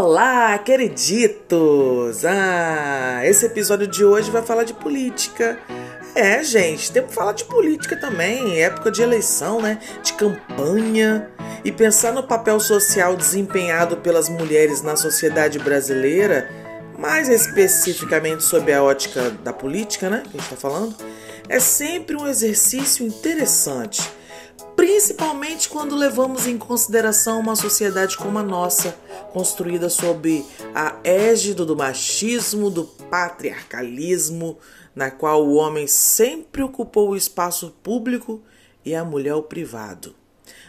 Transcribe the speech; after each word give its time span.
Olá, 0.00 0.56
queriditos! 0.58 2.24
Ah, 2.24 3.20
esse 3.24 3.46
episódio 3.46 3.84
de 3.84 4.04
hoje 4.04 4.30
vai 4.30 4.42
falar 4.42 4.62
de 4.62 4.72
política. 4.72 5.58
É, 6.14 6.40
gente, 6.44 6.92
tem 6.92 7.02
que 7.02 7.12
falar 7.12 7.32
de 7.32 7.42
política 7.42 7.96
também, 7.96 8.62
época 8.62 8.92
de 8.92 9.02
eleição, 9.02 9.60
né? 9.60 9.80
De 10.00 10.12
campanha. 10.12 11.28
E 11.64 11.72
pensar 11.72 12.12
no 12.12 12.22
papel 12.22 12.60
social 12.60 13.16
desempenhado 13.16 13.96
pelas 13.96 14.28
mulheres 14.28 14.82
na 14.82 14.94
sociedade 14.94 15.58
brasileira 15.58 16.48
mais 16.96 17.28
especificamente 17.28 18.44
sob 18.44 18.72
a 18.72 18.82
ótica 18.82 19.30
da 19.42 19.52
política, 19.52 20.08
né, 20.10 20.22
que 20.22 20.28
a 20.28 20.32
gente 20.32 20.42
está 20.42 20.56
falando, 20.56 20.94
é 21.48 21.60
sempre 21.60 22.16
um 22.16 22.26
exercício 22.26 23.06
interessante, 23.06 24.02
principalmente 24.78 25.68
quando 25.68 25.96
levamos 25.96 26.46
em 26.46 26.56
consideração 26.56 27.40
uma 27.40 27.56
sociedade 27.56 28.16
como 28.16 28.38
a 28.38 28.44
nossa, 28.44 28.96
construída 29.32 29.88
sob 29.88 30.46
a 30.72 30.94
égide 31.02 31.64
do 31.64 31.76
machismo, 31.76 32.70
do 32.70 32.84
patriarcalismo, 32.84 34.56
na 34.94 35.10
qual 35.10 35.44
o 35.44 35.54
homem 35.54 35.88
sempre 35.88 36.62
ocupou 36.62 37.10
o 37.10 37.16
espaço 37.16 37.74
público 37.82 38.40
e 38.84 38.94
a 38.94 39.04
mulher 39.04 39.34
o 39.34 39.42
privado. 39.42 40.14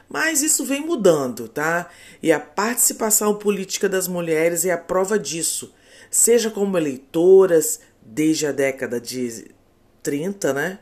Mas 0.09 0.41
isso 0.41 0.65
vem 0.65 0.83
mudando, 0.83 1.47
tá? 1.47 1.87
E 2.19 2.31
a 2.31 2.39
participação 2.39 3.35
política 3.35 3.87
das 3.87 4.07
mulheres 4.07 4.65
é 4.65 4.71
a 4.71 4.77
prova 4.77 5.19
disso 5.19 5.71
seja 6.09 6.49
como 6.49 6.75
eleitoras 6.75 7.79
desde 8.01 8.47
a 8.47 8.51
década 8.51 8.99
de 8.99 9.51
30, 10.01 10.53
né? 10.53 10.79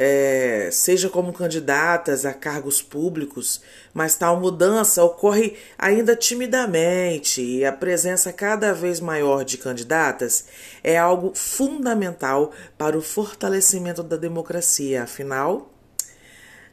É, 0.00 0.68
seja 0.70 1.10
como 1.10 1.32
candidatas 1.32 2.24
a 2.24 2.32
cargos 2.32 2.80
públicos, 2.80 3.60
mas 3.92 4.14
tal 4.14 4.38
mudança 4.38 5.02
ocorre 5.02 5.56
ainda 5.76 6.14
timidamente 6.14 7.42
e 7.42 7.64
a 7.64 7.72
presença 7.72 8.32
cada 8.32 8.72
vez 8.72 9.00
maior 9.00 9.44
de 9.44 9.58
candidatas 9.58 10.44
é 10.84 10.96
algo 10.96 11.32
fundamental 11.34 12.52
para 12.78 12.96
o 12.96 13.02
fortalecimento 13.02 14.04
da 14.04 14.16
democracia. 14.16 15.02
Afinal, 15.02 15.68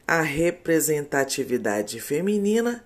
a 0.06 0.20
representatividade 0.20 2.00
feminina 2.00 2.84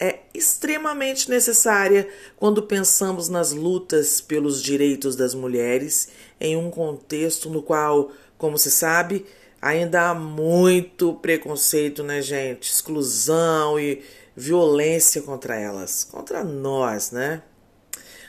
é 0.00 0.20
extremamente 0.34 1.30
necessária 1.30 2.08
quando 2.36 2.62
pensamos 2.62 3.28
nas 3.28 3.52
lutas 3.52 4.20
pelos 4.20 4.62
direitos 4.62 5.16
das 5.16 5.34
mulheres 5.34 6.08
em 6.40 6.56
um 6.56 6.70
contexto 6.70 7.48
no 7.48 7.62
qual, 7.62 8.10
como 8.36 8.58
se 8.58 8.70
sabe, 8.70 9.26
ainda 9.60 10.10
há 10.10 10.14
muito 10.14 11.14
preconceito, 11.14 12.02
né, 12.02 12.20
gente? 12.22 12.70
Exclusão 12.70 13.78
e 13.78 14.02
violência 14.36 15.22
contra 15.22 15.56
elas, 15.56 16.04
contra 16.04 16.44
nós, 16.44 17.10
né? 17.10 17.42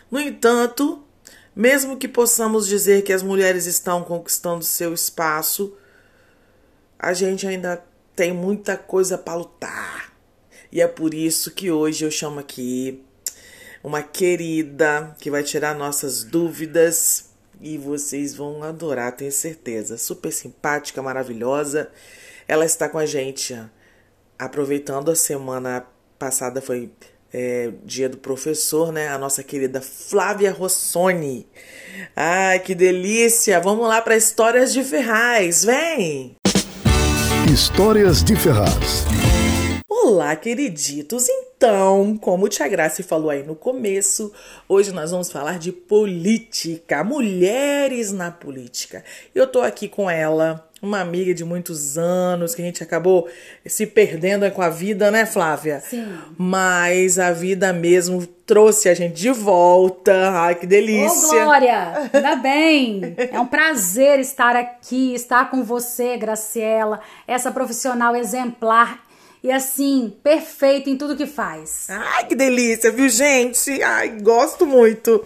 No 0.10 0.20
entanto, 0.20 1.04
mesmo 1.56 1.98
que 1.98 2.08
possamos 2.08 2.68
dizer 2.68 3.04
que 3.04 3.14
as 3.14 3.22
mulheres 3.22 3.66
estão 3.66 4.04
conquistando 4.04 4.64
seu 4.64 4.94
espaço, 4.94 5.78
a 6.98 7.14
gente 7.14 7.48
ainda 7.48 7.84
tem 8.16 8.34
muita 8.34 8.76
coisa 8.76 9.18
para 9.18 9.36
lutar 9.36 10.10
e 10.72 10.82
é 10.82 10.88
por 10.88 11.14
isso 11.14 11.52
que 11.52 11.72
hoje 11.72 12.06
eu 12.06 12.12
chamo 12.12 12.40
aqui 12.40 13.04
uma 13.84 14.04
querida 14.04 15.16
que 15.20 15.32
vai 15.32 15.42
tirar 15.42 15.74
nossas 15.74 16.24
dúvidas 16.24 17.29
e 17.62 17.78
vocês 17.78 18.36
vão 18.36 18.64
adorar, 18.64 19.12
tenho 19.12 19.32
certeza. 19.32 19.98
Super 19.98 20.32
simpática, 20.32 21.02
maravilhosa. 21.02 21.90
Ela 22.48 22.66
está 22.66 22.88
com 22.88 22.98
a 22.98 23.06
gente 23.06 23.58
aproveitando 24.38 25.12
a 25.12 25.16
semana 25.16 25.86
passada 26.18 26.62
foi 26.62 26.92
é, 27.34 27.72
dia 27.84 28.10
do 28.10 28.18
professor, 28.18 28.92
né? 28.92 29.10
A 29.10 29.18
nossa 29.18 29.44
querida 29.44 29.82
Flávia 29.82 30.52
Rossoni. 30.52 31.48
Ai, 32.16 32.60
que 32.60 32.74
delícia! 32.74 33.60
Vamos 33.60 33.88
lá 33.88 34.02
para 34.02 34.18
Histórias 34.18 34.74
de 34.74 34.84
Ferraz, 34.84 35.64
vem! 35.64 36.36
Histórias 37.52 38.24
de 38.24 38.36
Ferraz. 38.36 39.06
Olá, 39.88 40.36
queriditos! 40.36 41.28
Então, 41.30 41.49
como 42.22 42.46
o 42.46 42.50
Tia 42.50 42.68
Grace 42.70 43.04
falou 43.04 43.30
aí 43.30 43.44
no 43.44 43.54
começo, 43.54 44.32
hoje 44.68 44.94
nós 44.94 45.12
vamos 45.12 45.30
falar 45.30 45.60
de 45.60 45.74
política, 45.74 47.04
mulheres 47.04 48.14
na 48.14 48.32
política. 48.32 49.04
Eu 49.36 49.46
tô 49.46 49.60
aqui 49.62 49.90
com 49.90 50.10
ela, 50.10 50.70
uma 50.82 51.02
amiga 51.02 51.34
de 51.34 51.44
muitos 51.44 51.98
anos, 51.98 52.56
que 52.56 52.62
a 52.62 52.66
gente 52.66 52.82
acabou 52.82 53.28
se 53.66 53.86
perdendo 53.86 54.50
com 54.52 54.62
a 54.62 54.70
vida, 54.70 55.12
né, 55.12 55.26
Flávia? 55.26 55.82
Sim. 55.82 56.08
Mas 56.38 57.20
a 57.20 57.34
vida 57.34 57.74
mesmo 57.74 58.26
trouxe 58.46 58.88
a 58.88 58.94
gente 58.94 59.16
de 59.16 59.32
volta. 59.32 60.32
Ai, 60.32 60.56
que 60.56 60.66
delícia! 60.66 61.42
Ô, 61.42 61.44
Glória! 61.44 62.10
Ainda 62.14 62.36
bem! 62.38 63.16
É 63.18 63.38
um 63.38 63.46
prazer 63.46 64.18
estar 64.22 64.56
aqui, 64.56 65.14
estar 65.14 65.52
com 65.52 65.62
você, 65.62 66.16
Graciela, 66.16 67.02
essa 67.28 67.52
profissional 67.52 68.16
exemplar 68.16 69.09
e 69.42 69.52
assim, 69.52 70.14
perfeito 70.22 70.90
em 70.90 70.98
tudo 70.98 71.16
que 71.16 71.26
faz. 71.26 71.88
Ai, 71.90 72.28
que 72.28 72.36
delícia, 72.36 72.92
viu, 72.92 73.08
gente? 73.08 73.82
Ai, 73.82 74.10
gosto 74.22 74.66
muito. 74.66 75.26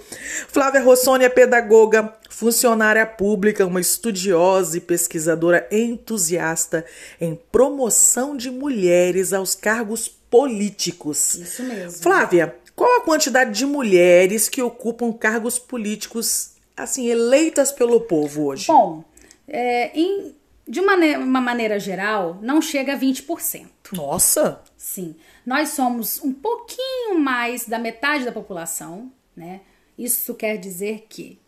Flávia 0.49 0.81
Rossoni 0.81 1.25
é 1.25 1.29
pedagoga, 1.29 2.13
funcionária 2.29 3.05
pública, 3.05 3.65
uma 3.65 3.81
estudiosa 3.81 4.77
e 4.77 4.81
pesquisadora 4.81 5.67
entusiasta 5.71 6.85
em 7.19 7.35
promoção 7.51 8.37
de 8.37 8.51
mulheres 8.51 9.33
aos 9.33 9.55
cargos 9.55 10.07
políticos. 10.07 11.35
Isso 11.35 11.63
mesmo. 11.63 12.03
Flávia, 12.03 12.55
qual 12.75 12.97
a 12.97 13.01
quantidade 13.01 13.51
de 13.57 13.65
mulheres 13.65 14.47
que 14.47 14.61
ocupam 14.61 15.11
cargos 15.11 15.57
políticos, 15.57 16.51
assim, 16.77 17.07
eleitas 17.07 17.71
pelo 17.71 18.01
povo 18.01 18.45
hoje? 18.45 18.67
Bom, 18.67 19.03
é, 19.47 19.91
em 19.97 20.35
de 20.67 20.79
uma, 20.79 20.95
uma 21.17 21.41
maneira 21.41 21.79
geral, 21.79 22.39
não 22.41 22.61
chega 22.61 22.93
a 22.93 22.97
20%. 22.97 23.67
Nossa! 23.91 24.61
Sim. 24.77 25.15
Nós 25.45 25.69
somos 25.69 26.21
um 26.23 26.33
pouquinho 26.33 27.19
mais 27.19 27.65
da 27.65 27.77
metade 27.77 28.25
da 28.25 28.31
população, 28.31 29.11
né? 29.35 29.61
Isso 29.97 30.33
quer 30.35 30.57
dizer 30.57 31.05
que 31.09 31.39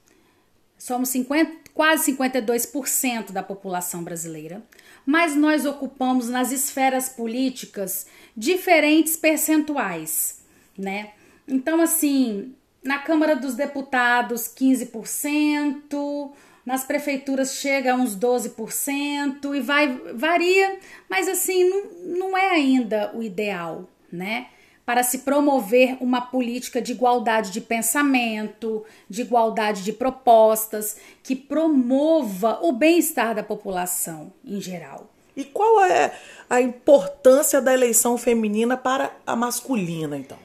somos 0.77 1.09
50, 1.09 1.69
quase 1.73 2.11
52% 2.11 3.31
da 3.31 3.41
população 3.41 4.03
brasileira, 4.03 4.63
mas 5.05 5.35
nós 5.35 5.65
ocupamos 5.65 6.29
nas 6.29 6.51
esferas 6.51 7.09
políticas 7.09 8.07
diferentes 8.35 9.15
percentuais, 9.15 10.41
né? 10.77 11.11
Então, 11.47 11.81
assim, 11.81 12.53
na 12.83 12.99
Câmara 12.99 13.35
dos 13.35 13.55
Deputados, 13.55 14.47
15%, 14.47 16.31
nas 16.65 16.83
prefeituras 16.83 17.55
chega 17.55 17.93
a 17.93 17.95
uns 17.95 18.17
12% 18.17 19.55
e 19.55 19.61
vai 19.61 19.87
varia, 20.13 20.79
mas 21.09 21.27
assim 21.27 21.63
não, 21.63 21.83
não 22.17 22.37
é 22.37 22.49
ainda 22.49 23.11
o 23.13 23.21
ideal, 23.21 23.87
né? 24.11 24.47
Para 24.83 25.03
se 25.03 25.19
promover 25.19 25.97
uma 25.99 26.21
política 26.21 26.81
de 26.81 26.91
igualdade 26.91 27.51
de 27.51 27.61
pensamento, 27.61 28.83
de 29.09 29.21
igualdade 29.21 29.83
de 29.83 29.93
propostas, 29.93 30.97
que 31.23 31.35
promova 31.35 32.59
o 32.61 32.71
bem-estar 32.71 33.33
da 33.33 33.43
população 33.43 34.31
em 34.43 34.61
geral. 34.61 35.11
E 35.35 35.43
qual 35.43 35.83
é 35.83 36.17
a 36.49 36.61
importância 36.61 37.61
da 37.61 37.73
eleição 37.73 38.17
feminina 38.17 38.77
para 38.77 39.15
a 39.25 39.35
masculina, 39.35 40.17
então? 40.17 40.37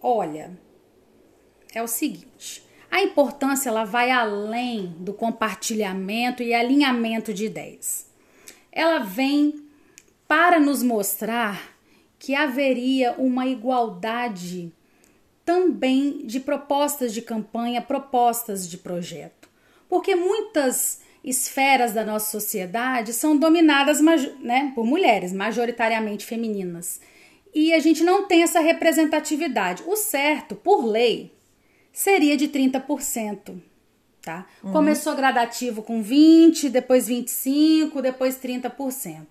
Olha, 0.00 0.56
é 1.74 1.82
o 1.82 1.88
seguinte: 1.88 2.62
a 2.90 3.02
importância 3.02 3.68
ela 3.68 3.84
vai 3.84 4.10
além 4.10 4.94
do 4.98 5.12
compartilhamento 5.12 6.42
e 6.42 6.54
alinhamento 6.54 7.34
de 7.34 7.46
ideias. 7.46 8.06
Ela 8.72 8.98
vem 8.98 9.66
para 10.26 10.58
nos 10.58 10.82
mostrar 10.82 11.76
que 12.18 12.34
haveria 12.34 13.12
uma 13.12 13.46
igualdade 13.46 14.72
também 15.44 16.26
de 16.26 16.40
propostas 16.40 17.14
de 17.14 17.22
campanha, 17.22 17.80
propostas 17.80 18.68
de 18.68 18.76
projeto. 18.76 19.48
Porque 19.88 20.14
muitas 20.14 21.00
esferas 21.24 21.92
da 21.92 22.04
nossa 22.04 22.30
sociedade 22.30 23.12
são 23.12 23.36
dominadas 23.36 24.00
né, 24.40 24.72
por 24.74 24.84
mulheres, 24.84 25.32
majoritariamente 25.32 26.26
femininas. 26.26 27.00
E 27.54 27.72
a 27.72 27.78
gente 27.78 28.04
não 28.04 28.26
tem 28.26 28.42
essa 28.42 28.60
representatividade. 28.60 29.82
O 29.86 29.96
certo, 29.96 30.54
por 30.54 30.84
lei, 30.84 31.32
seria 31.98 32.36
de 32.36 32.46
30%. 32.46 33.60
Tá? 34.22 34.46
Uhum. 34.62 34.70
Começou 34.70 35.16
gradativo 35.16 35.82
com 35.82 36.00
20, 36.00 36.68
depois 36.70 37.08
25, 37.08 38.00
depois 38.00 38.38
30%. 38.38 39.26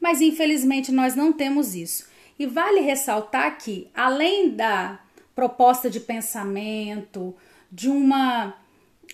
Mas 0.00 0.20
infelizmente 0.20 0.92
nós 0.92 1.16
não 1.16 1.32
temos 1.32 1.74
isso. 1.74 2.06
E 2.38 2.46
vale 2.46 2.80
ressaltar 2.80 3.58
que, 3.58 3.90
além 3.92 4.50
da 4.50 5.00
proposta 5.34 5.90
de 5.90 5.98
pensamento, 5.98 7.34
de 7.70 7.88
uma 7.88 8.54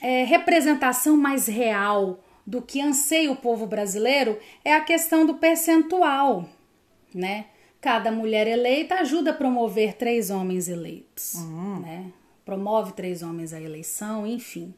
é, 0.03 0.25
representação 0.25 1.17
mais 1.17 1.47
real 1.47 2.23
do 2.47 2.61
que 2.61 2.83
anseia 2.83 3.33
o 3.33 3.37
povo 3.37 3.67
brasileiro, 3.67 4.39
é 4.63 4.75
a 4.75 4.83
questão 4.83 5.25
do 5.25 5.37
percentual, 5.37 6.47
né? 7.15 7.47
Cada 7.81 8.13
mulher 8.13 8.47
eleita 8.47 8.97
ajuda 8.97 9.31
a 9.31 9.35
promover 9.35 9.95
três 9.95 10.29
homens 10.29 10.69
eleitos, 10.69 11.35
uhum. 11.37 11.81
né? 11.81 12.13
Promove 12.45 12.93
três 12.93 13.23
homens 13.23 13.53
à 13.53 13.61
eleição, 13.61 14.27
enfim. 14.27 14.75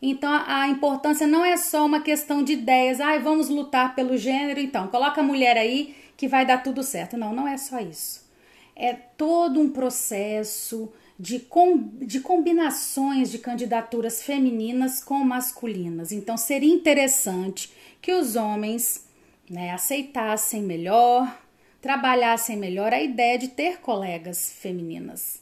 Então 0.00 0.32
a, 0.46 0.68
importância 0.68 1.26
não 1.26 1.44
é 1.44 1.56
só 1.56 1.86
uma 1.86 2.00
questão 2.00 2.42
de 2.42 2.54
ideias, 2.54 3.00
ah, 3.00 3.18
vamos 3.18 3.48
lutar 3.48 3.94
pelo 3.94 4.16
gênero, 4.16 4.58
então 4.58 4.88
coloca 4.88 5.20
a 5.20 5.24
mulher 5.24 5.56
aí 5.56 5.94
que 6.16 6.26
vai 6.26 6.44
dar 6.44 6.62
tudo 6.62 6.82
certo. 6.82 7.16
Não, 7.16 7.32
não 7.32 7.46
é 7.46 7.56
só 7.56 7.78
isso. 7.78 8.28
É 8.74 8.92
todo 8.92 9.60
um 9.60 9.70
processo 9.70 10.92
de, 11.18 11.38
com, 11.38 11.78
de 12.00 12.20
combinações 12.20 13.30
de 13.30 13.38
candidaturas 13.38 14.22
femininas 14.22 15.02
com 15.02 15.18
masculinas. 15.18 16.10
Então 16.10 16.36
seria 16.36 16.72
interessante 16.72 17.72
que 18.00 18.12
os 18.12 18.34
homens 18.34 19.06
né, 19.48 19.70
aceitassem 19.70 20.62
melhor, 20.62 21.40
trabalhassem 21.80 22.56
melhor 22.56 22.92
a 22.92 23.02
ideia 23.02 23.38
de 23.38 23.48
ter 23.48 23.80
colegas 23.80 24.52
femininas, 24.52 25.41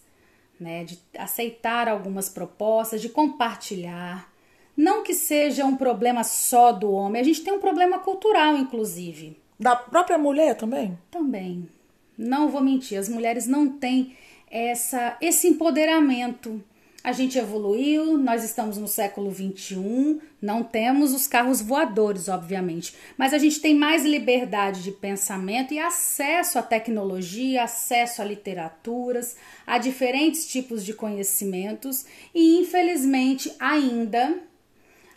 né, 0.61 0.85
de 0.85 0.99
aceitar 1.19 1.89
algumas 1.89 2.29
propostas, 2.29 3.01
de 3.01 3.09
compartilhar, 3.09 4.31
não 4.77 5.03
que 5.03 5.15
seja 5.15 5.65
um 5.65 5.77
problema 5.77 6.23
só 6.23 6.73
do 6.73 6.91
homem, 6.93 7.21
a 7.21 7.25
gente 7.25 7.43
tem 7.43 7.53
um 7.53 7.59
problema 7.59 7.99
cultural, 7.99 8.57
inclusive. 8.57 9.37
Da 9.59 9.75
própria 9.77 10.17
mulher 10.17 10.55
também? 10.55 10.99
Também. 11.11 11.69
Não 12.17 12.49
vou 12.49 12.61
mentir, 12.61 12.99
as 12.99 13.09
mulheres 13.09 13.47
não 13.47 13.69
têm 13.69 14.17
essa, 14.51 15.17
esse 15.21 15.49
empoderamento. 15.49 16.63
A 17.03 17.13
gente 17.13 17.39
evoluiu, 17.39 18.19
nós 18.19 18.45
estamos 18.45 18.77
no 18.77 18.87
século 18.87 19.31
21, 19.31 20.21
não 20.41 20.63
temos 20.63 21.15
os 21.15 21.27
carros 21.27 21.63
voadores, 21.63 22.29
obviamente, 22.29 22.95
mas 23.17 23.33
a 23.33 23.39
gente 23.39 23.59
tem 23.59 23.75
mais 23.75 24.05
liberdade 24.05 24.83
de 24.83 24.93
pensamento 24.93 25.73
e 25.73 25.79
acesso 25.79 26.59
à 26.59 26.63
tecnologia, 26.63 27.63
acesso 27.63 28.21
a 28.21 28.25
literaturas, 28.27 29.35
a 29.67 29.79
diferentes 29.79 30.47
tipos 30.47 30.85
de 30.85 30.93
conhecimentos. 30.93 32.05
E, 32.35 32.61
infelizmente, 32.61 33.51
ainda 33.59 34.39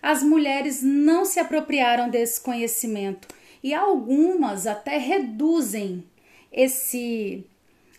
as 0.02 0.24
mulheres 0.24 0.82
não 0.82 1.26
se 1.26 1.38
apropriaram 1.38 2.10
desse 2.10 2.40
conhecimento. 2.40 3.28
E 3.62 3.74
algumas 3.74 4.68
até 4.68 4.98
reduzem 4.98 6.06
esse 6.50 7.46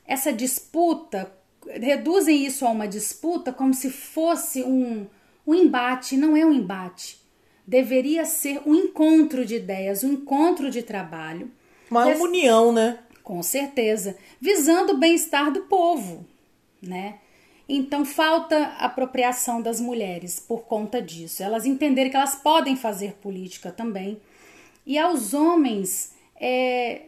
essa 0.06 0.30
disputa, 0.32 1.32
reduzem 1.68 2.44
isso 2.44 2.66
a 2.66 2.70
uma 2.70 2.86
disputa 2.86 3.52
como 3.52 3.74
se 3.74 3.90
fosse 3.90 4.62
um, 4.62 5.06
um 5.46 5.54
embate, 5.54 6.16
não 6.16 6.36
é 6.36 6.44
um 6.44 6.52
embate. 6.52 7.18
Deveria 7.66 8.24
ser 8.24 8.60
um 8.66 8.74
encontro 8.74 9.44
de 9.44 9.56
ideias, 9.56 10.04
um 10.04 10.12
encontro 10.12 10.70
de 10.70 10.82
trabalho. 10.82 11.50
Uma 11.90 12.06
união, 12.06 12.72
né? 12.72 12.98
Com 13.22 13.42
certeza, 13.42 14.16
visando 14.40 14.92
o 14.92 14.98
bem-estar 14.98 15.50
do 15.50 15.62
povo, 15.62 16.26
né? 16.82 17.18
Então 17.66 18.04
falta 18.04 18.74
apropriação 18.78 19.62
das 19.62 19.80
mulheres 19.80 20.38
por 20.38 20.64
conta 20.64 21.00
disso. 21.00 21.42
Elas 21.42 21.64
entenderem 21.64 22.10
que 22.10 22.16
elas 22.16 22.34
podem 22.34 22.76
fazer 22.76 23.14
política 23.14 23.70
também. 23.70 24.20
E 24.86 24.98
aos 24.98 25.32
homens 25.32 26.14
é, 26.38 27.00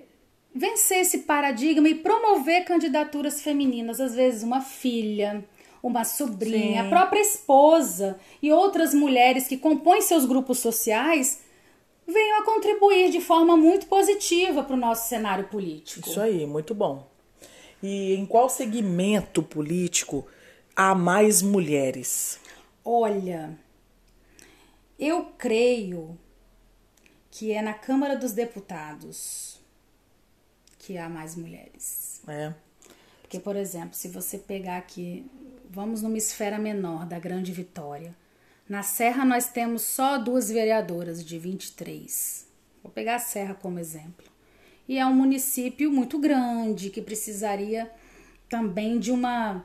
vencer 0.56 1.00
esse 1.00 1.18
paradigma 1.18 1.86
e 1.86 1.94
promover 1.94 2.64
candidaturas 2.64 3.42
femininas, 3.42 4.00
às 4.00 4.14
vezes 4.14 4.42
uma 4.42 4.62
filha, 4.62 5.44
uma 5.82 6.02
sobrinha, 6.02 6.82
Sim. 6.82 6.86
a 6.86 6.88
própria 6.88 7.20
esposa 7.20 8.18
e 8.42 8.50
outras 8.50 8.94
mulheres 8.94 9.46
que 9.46 9.58
compõem 9.58 10.00
seus 10.00 10.24
grupos 10.24 10.58
sociais 10.58 11.42
venham 12.06 12.40
a 12.40 12.44
contribuir 12.44 13.10
de 13.10 13.20
forma 13.20 13.54
muito 13.56 13.86
positiva 13.86 14.62
para 14.62 14.74
o 14.74 14.78
nosso 14.78 15.08
cenário 15.08 15.46
político. 15.48 16.08
Isso 16.08 16.20
aí, 16.20 16.46
muito 16.46 16.74
bom. 16.74 17.06
E 17.82 18.14
em 18.14 18.24
qual 18.24 18.48
segmento 18.48 19.42
político 19.42 20.26
há 20.74 20.94
mais 20.94 21.42
mulheres? 21.42 22.40
Olha, 22.82 23.50
eu 24.98 25.26
creio 25.36 26.16
que 27.30 27.52
é 27.52 27.60
na 27.60 27.74
Câmara 27.74 28.16
dos 28.16 28.32
Deputados 28.32 29.55
que 30.86 30.96
há 30.96 31.08
mais 31.08 31.34
mulheres. 31.34 32.22
É. 32.28 32.54
Porque, 33.20 33.40
por 33.40 33.56
exemplo, 33.56 33.94
se 33.94 34.06
você 34.06 34.38
pegar 34.38 34.76
aqui, 34.76 35.26
vamos 35.68 36.00
numa 36.00 36.16
esfera 36.16 36.58
menor 36.58 37.04
da 37.04 37.18
Grande 37.18 37.50
Vitória. 37.50 38.14
Na 38.68 38.84
Serra 38.84 39.24
nós 39.24 39.48
temos 39.48 39.82
só 39.82 40.16
duas 40.16 40.48
vereadoras 40.48 41.24
de 41.24 41.40
23. 41.40 42.46
Vou 42.84 42.92
pegar 42.92 43.16
a 43.16 43.18
Serra 43.18 43.52
como 43.54 43.80
exemplo. 43.80 44.26
E 44.88 44.96
é 44.96 45.04
um 45.04 45.12
município 45.12 45.90
muito 45.90 46.20
grande 46.20 46.88
que 46.88 47.02
precisaria 47.02 47.90
também 48.48 49.00
de 49.00 49.10
uma 49.10 49.64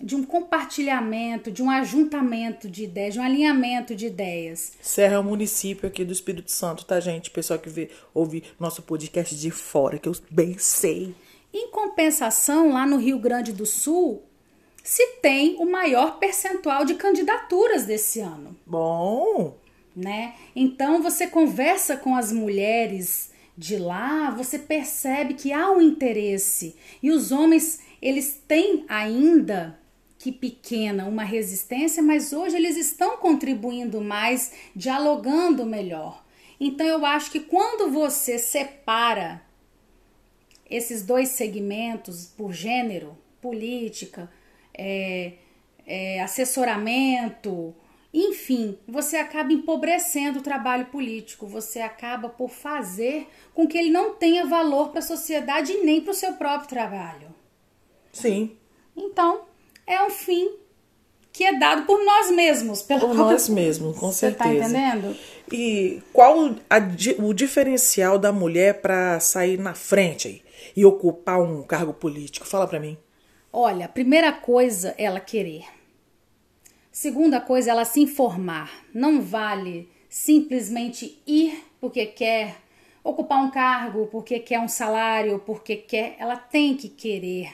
de 0.00 0.14
um 0.14 0.22
compartilhamento, 0.22 1.50
de 1.50 1.62
um 1.62 1.70
ajuntamento 1.70 2.68
de 2.68 2.84
ideias, 2.84 3.14
de 3.14 3.20
um 3.20 3.22
alinhamento 3.22 3.94
de 3.94 4.06
ideias. 4.06 4.72
Serra 4.80 5.14
é 5.14 5.18
um 5.18 5.24
município 5.24 5.88
aqui 5.88 6.04
do 6.04 6.12
Espírito 6.12 6.50
Santo, 6.50 6.84
tá, 6.84 7.00
gente? 7.00 7.30
Pessoal 7.30 7.58
que 7.58 7.68
vê, 7.68 7.90
ouve 8.14 8.44
nosso 8.58 8.82
podcast 8.82 9.34
de 9.36 9.50
fora, 9.50 9.98
que 9.98 10.08
eu 10.08 10.16
bem 10.30 10.56
sei. 10.58 11.14
Em 11.52 11.70
compensação, 11.70 12.72
lá 12.72 12.86
no 12.86 12.98
Rio 12.98 13.18
Grande 13.18 13.52
do 13.52 13.66
Sul, 13.66 14.22
se 14.84 15.06
tem 15.20 15.56
o 15.56 15.70
maior 15.70 16.18
percentual 16.18 16.84
de 16.84 16.94
candidaturas 16.94 17.84
desse 17.84 18.20
ano. 18.20 18.56
Bom! 18.66 19.56
Né? 19.94 20.34
Então, 20.54 21.02
você 21.02 21.26
conversa 21.26 21.96
com 21.96 22.14
as 22.14 22.30
mulheres 22.30 23.32
de 23.56 23.76
lá, 23.76 24.30
você 24.30 24.58
percebe 24.58 25.34
que 25.34 25.52
há 25.52 25.70
um 25.70 25.80
interesse. 25.80 26.76
E 27.02 27.10
os 27.10 27.32
homens, 27.32 27.80
eles 28.00 28.40
têm 28.46 28.84
ainda 28.88 29.77
que 30.18 30.32
pequena 30.32 31.06
uma 31.06 31.22
resistência, 31.22 32.02
mas 32.02 32.32
hoje 32.32 32.56
eles 32.56 32.76
estão 32.76 33.16
contribuindo 33.18 34.00
mais, 34.00 34.52
dialogando 34.74 35.64
melhor. 35.64 36.24
Então 36.60 36.84
eu 36.84 37.06
acho 37.06 37.30
que 37.30 37.40
quando 37.40 37.90
você 37.90 38.38
separa 38.38 39.40
esses 40.68 41.02
dois 41.02 41.28
segmentos 41.28 42.26
por 42.36 42.52
gênero, 42.52 43.16
política, 43.40 44.30
é, 44.74 45.34
é, 45.86 46.20
assessoramento, 46.20 47.74
enfim, 48.12 48.76
você 48.86 49.16
acaba 49.16 49.52
empobrecendo 49.52 50.40
o 50.40 50.42
trabalho 50.42 50.86
político, 50.86 51.46
você 51.46 51.80
acaba 51.80 52.28
por 52.28 52.50
fazer 52.50 53.28
com 53.54 53.66
que 53.66 53.78
ele 53.78 53.90
não 53.90 54.14
tenha 54.14 54.44
valor 54.44 54.90
para 54.90 54.98
a 54.98 55.02
sociedade 55.02 55.72
e 55.72 55.84
nem 55.84 56.00
para 56.00 56.10
o 56.10 56.14
seu 56.14 56.32
próprio 56.34 56.68
trabalho. 56.68 57.34
Sim. 58.12 58.56
Então, 58.96 59.47
é 59.88 60.04
um 60.04 60.10
fim 60.10 60.50
que 61.32 61.44
é 61.44 61.58
dado 61.58 61.86
por 61.86 62.04
nós 62.04 62.30
mesmos. 62.30 62.82
Pelo 62.82 63.00
por 63.00 63.14
nós 63.14 63.48
mesmos, 63.48 63.96
com 63.98 64.12
Você 64.12 64.32
tá 64.32 64.44
certeza. 64.44 64.68
Você 64.68 64.74
tá 64.74 64.78
entendendo? 64.78 65.16
E 65.50 66.02
qual 66.12 66.54
a, 66.68 66.78
o 67.22 67.32
diferencial 67.32 68.18
da 68.18 68.30
mulher 68.30 68.82
para 68.82 69.18
sair 69.18 69.58
na 69.58 69.74
frente 69.74 70.28
aí, 70.28 70.42
e 70.76 70.84
ocupar 70.84 71.40
um 71.40 71.62
cargo 71.62 71.94
político? 71.94 72.46
Fala 72.46 72.66
para 72.66 72.78
mim. 72.78 72.98
Olha, 73.50 73.86
a 73.86 73.88
primeira 73.88 74.30
coisa 74.30 74.94
é 74.98 75.04
ela 75.04 75.20
querer. 75.20 75.64
Segunda 76.92 77.40
coisa, 77.40 77.70
ela 77.70 77.84
se 77.84 78.00
informar. 78.00 78.70
Não 78.92 79.22
vale 79.22 79.88
simplesmente 80.08 81.22
ir 81.26 81.64
porque 81.80 82.04
quer 82.06 82.56
ocupar 83.02 83.42
um 83.42 83.50
cargo, 83.50 84.06
porque 84.08 84.40
quer 84.40 84.60
um 84.60 84.68
salário, 84.68 85.38
porque 85.46 85.76
quer. 85.76 86.16
Ela 86.18 86.36
tem 86.36 86.76
que 86.76 86.88
querer 86.88 87.52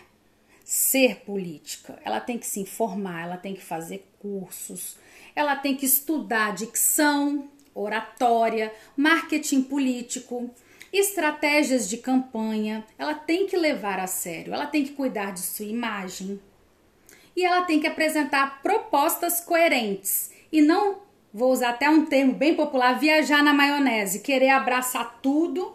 ser 0.75 1.21
política. 1.21 2.01
Ela 2.05 2.19
tem 2.19 2.37
que 2.37 2.45
se 2.45 2.59
informar, 2.59 3.23
ela 3.23 3.37
tem 3.37 3.55
que 3.55 3.63
fazer 3.63 4.11
cursos, 4.19 4.97
ela 5.33 5.55
tem 5.55 5.77
que 5.77 5.87
estudar 5.87 6.53
dicção, 6.53 7.49
oratória, 7.73 8.75
marketing 8.97 9.63
político, 9.63 10.51
estratégias 10.93 11.89
de 11.89 11.99
campanha. 11.99 12.85
Ela 12.99 13.15
tem 13.15 13.47
que 13.47 13.57
levar 13.57 14.01
a 14.01 14.09
sério, 14.09 14.53
ela 14.53 14.67
tem 14.67 14.83
que 14.83 14.95
cuidar 14.95 15.31
de 15.33 15.43
sua 15.43 15.65
imagem. 15.65 16.41
E 17.37 17.45
ela 17.45 17.63
tem 17.63 17.79
que 17.79 17.87
apresentar 17.87 18.61
propostas 18.61 19.41
coerentes 19.41 20.33
e 20.51 20.61
não, 20.61 21.03
vou 21.33 21.53
usar 21.53 21.71
até 21.71 21.89
um 21.89 22.05
termo 22.05 22.33
bem 22.33 22.57
popular, 22.57 22.99
viajar 22.99 23.45
na 23.45 23.55
maionese, 23.55 24.23
querer 24.23 24.51
abraçar 24.51 25.21
tudo, 25.23 25.73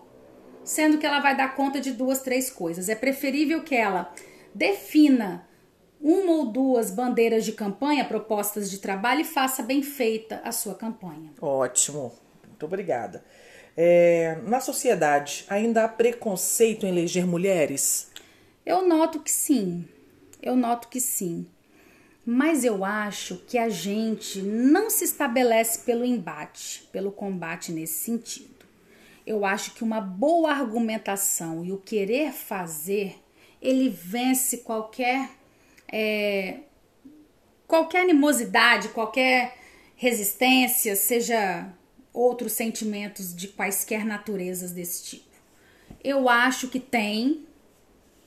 sendo 0.62 0.98
que 0.98 1.06
ela 1.06 1.22
vai 1.22 1.38
dar 1.38 1.56
conta 1.56 1.80
de 1.80 1.94
duas, 1.94 2.22
três 2.22 2.50
coisas. 2.50 2.90
É 2.90 2.96
preferível 2.96 3.64
que 3.64 3.76
ela 3.76 4.14
defina 4.60 5.48
uma 6.02 6.34
ou 6.34 6.46
duas 6.52 6.92
bandeiras 6.92 7.46
de 7.46 7.54
campanha, 7.54 8.04
propostas 8.04 8.70
de 8.70 8.78
trabalho 8.78 9.22
e 9.22 9.26
faça 9.26 9.64
bem 9.64 9.82
feita 9.82 10.42
a 10.44 10.52
sua 10.52 10.76
campanha. 10.76 11.32
Ótimo, 11.42 12.14
muito 12.46 12.66
obrigada. 12.66 13.24
É, 13.76 14.38
na 14.44 14.60
sociedade, 14.60 15.46
ainda 15.50 15.86
há 15.86 15.88
preconceito 15.88 16.86
em 16.86 16.90
eleger 16.90 17.26
mulheres? 17.26 18.12
Eu 18.66 18.86
noto 18.86 19.22
que 19.22 19.32
sim, 19.32 19.88
eu 20.42 20.58
noto 20.58 20.90
que 20.90 21.00
sim. 21.00 21.48
Mas 22.26 22.66
eu 22.66 22.84
acho 22.84 23.38
que 23.48 23.58
a 23.58 23.70
gente 23.70 24.42
não 24.42 24.90
se 24.90 25.06
estabelece 25.06 25.80
pelo 25.80 26.04
embate, 26.04 26.88
pelo 26.92 27.14
combate 27.14 27.72
nesse 27.72 28.04
sentido. 28.04 28.66
Eu 29.26 29.46
acho 29.46 29.74
que 29.74 29.84
uma 29.84 30.02
boa 30.02 30.52
argumentação 30.52 31.64
e 31.64 31.72
o 31.72 31.78
querer 31.78 32.34
fazer, 32.34 33.16
ele 33.62 33.90
vence 33.90 34.60
qualquer 34.60 35.30
é, 35.92 36.60
qualquer 37.68 38.02
animosidade, 38.02 38.90
qualquer 38.90 39.56
resistência, 39.96 40.96
seja 40.96 41.72
outros 42.14 42.54
sentimentos 42.54 43.36
de 43.36 43.48
quaisquer 43.48 44.06
naturezas 44.06 44.72
desse 44.72 45.04
tipo. 45.04 45.30
Eu 46.04 46.30
acho 46.30 46.70
que 46.70 46.80
tem, 46.80 47.46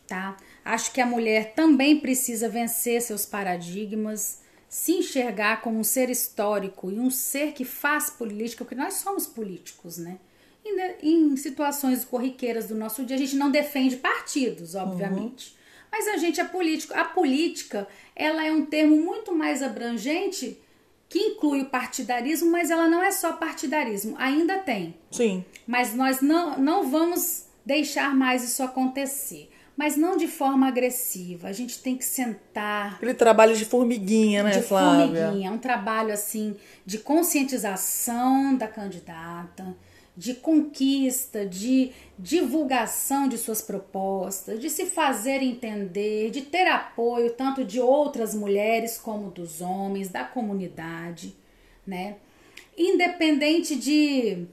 tá? 0.07 0.37
Acho 0.65 0.93
que 0.93 1.01
a 1.01 1.07
mulher 1.07 1.55
também 1.55 1.99
precisa 1.99 2.49
vencer 2.49 3.03
seus 3.03 3.27
paradigmas, 3.27 4.41
se 4.69 4.93
enxergar 4.93 5.61
como 5.61 5.79
um 5.79 5.85
ser 5.85 6.09
histórico 6.09 6.91
e 6.91 6.99
um 6.99 7.11
ser 7.11 7.53
que 7.53 7.65
faz 7.65 8.11
política, 8.11 8.65
porque 8.65 8.75
nós 8.75 8.95
somos 8.95 9.27
políticos, 9.27 9.99
né? 9.99 10.19
Em 11.03 11.37
situações 11.37 12.05
corriqueiras 12.05 12.69
do 12.69 12.75
nosso 12.75 13.05
dia, 13.05 13.17
a 13.17 13.19
gente 13.19 13.37
não 13.37 13.51
defende 13.51 13.97
partidos, 13.97 14.75
obviamente. 14.75 15.51
Uhum. 15.51 15.63
Mas 15.91 16.09
a 16.09 16.17
gente 16.17 16.41
é 16.41 16.45
político. 16.45 16.95
A 16.95 17.05
política, 17.05 17.87
ela 18.17 18.45
é 18.45 18.51
um 18.51 18.65
termo 18.65 18.97
muito 18.97 19.35
mais 19.35 19.63
abrangente 19.63 20.59
que 21.09 21.19
inclui 21.19 21.61
o 21.61 21.67
partidarismo, 21.67 22.51
mas 22.51 22.71
ela 22.71 22.89
não 22.89 23.03
é 23.03 23.11
só 23.11 23.35
partidarismo. 23.35 24.15
Ainda 24.19 24.59
tem. 24.61 24.95
Sim. 25.11 25.45
Mas 25.67 25.95
nós 25.95 26.23
não, 26.23 26.59
não 26.59 26.91
vamos 26.91 27.45
deixar 27.67 28.15
mais 28.15 28.43
isso 28.43 28.63
acontecer. 28.63 29.51
Mas 29.77 29.97
não 29.97 30.17
de 30.17 30.29
forma 30.29 30.69
agressiva. 30.69 31.49
A 31.49 31.53
gente 31.53 31.79
tem 31.81 31.97
que 31.97 32.05
sentar. 32.05 32.95
Aquele 32.95 33.15
trabalho 33.15 33.55
de 33.55 33.65
formiguinha, 33.67 34.43
né, 34.43 34.51
de 34.51 34.63
Flávia? 34.63 35.07
De 35.07 35.15
formiguinha. 35.15 35.53
Um 35.53 35.59
trabalho, 35.59 36.13
assim, 36.13 36.57
de 36.87 36.99
conscientização 36.99 38.55
da 38.55 38.69
candidata 38.69 39.77
de 40.17 40.35
conquista, 40.35 41.47
de 41.47 41.91
divulgação 42.19 43.27
de 43.27 43.39
suas 43.39 43.63
propostas, 43.63 44.61
de 44.61 44.69
se 44.69 44.87
fazer 44.87 45.43
entender, 45.43 46.31
de 46.31 46.43
ter 46.43 46.67
apoio 46.67 47.33
tanto 47.33 47.65
de 47.65 47.81
outras 47.81 48.35
mulheres 48.35 48.99
como 48.99 49.31
dos 49.31 49.61
homens, 49.61 50.09
da 50.09 50.25
comunidade, 50.25 51.35
né? 51.87 52.17
Independente 52.77 53.75
de, 53.75 54.47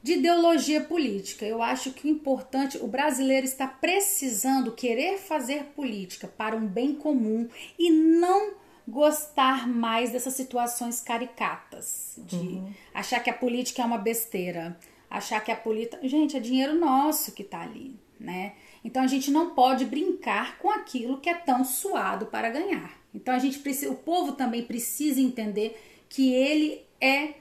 de 0.00 0.12
ideologia 0.14 0.80
política. 0.80 1.44
Eu 1.44 1.60
acho 1.60 1.92
que 1.92 2.06
o 2.06 2.10
importante, 2.10 2.78
o 2.78 2.86
brasileiro 2.86 3.44
está 3.44 3.66
precisando 3.66 4.72
querer 4.72 5.18
fazer 5.18 5.64
política 5.76 6.28
para 6.28 6.56
um 6.56 6.66
bem 6.66 6.94
comum 6.94 7.48
e 7.76 7.90
não 7.90 8.60
gostar 8.86 9.68
mais 9.68 10.10
dessas 10.10 10.34
situações 10.34 11.00
caricatas, 11.00 12.18
de 12.18 12.36
uhum. 12.36 12.72
achar 12.92 13.20
que 13.20 13.30
a 13.30 13.34
política 13.34 13.82
é 13.82 13.84
uma 13.84 13.98
besteira 13.98 14.76
achar 15.10 15.40
que 15.40 15.50
a 15.50 15.56
política. 15.56 15.98
Gente, 16.06 16.36
é 16.36 16.40
dinheiro 16.40 16.78
nosso 16.78 17.32
que 17.32 17.42
está 17.42 17.62
ali, 17.62 17.96
né? 18.18 18.54
Então 18.84 19.02
a 19.02 19.06
gente 19.06 19.30
não 19.30 19.50
pode 19.50 19.84
brincar 19.84 20.58
com 20.58 20.70
aquilo 20.70 21.20
que 21.20 21.28
é 21.28 21.34
tão 21.34 21.64
suado 21.64 22.26
para 22.26 22.48
ganhar. 22.48 22.98
Então 23.14 23.34
a 23.34 23.38
gente 23.38 23.58
precisa, 23.58 23.90
o 23.90 23.96
povo 23.96 24.32
também 24.32 24.62
precisa 24.62 25.20
entender 25.20 25.78
que 26.08 26.32
ele 26.32 26.80
é 27.00 27.34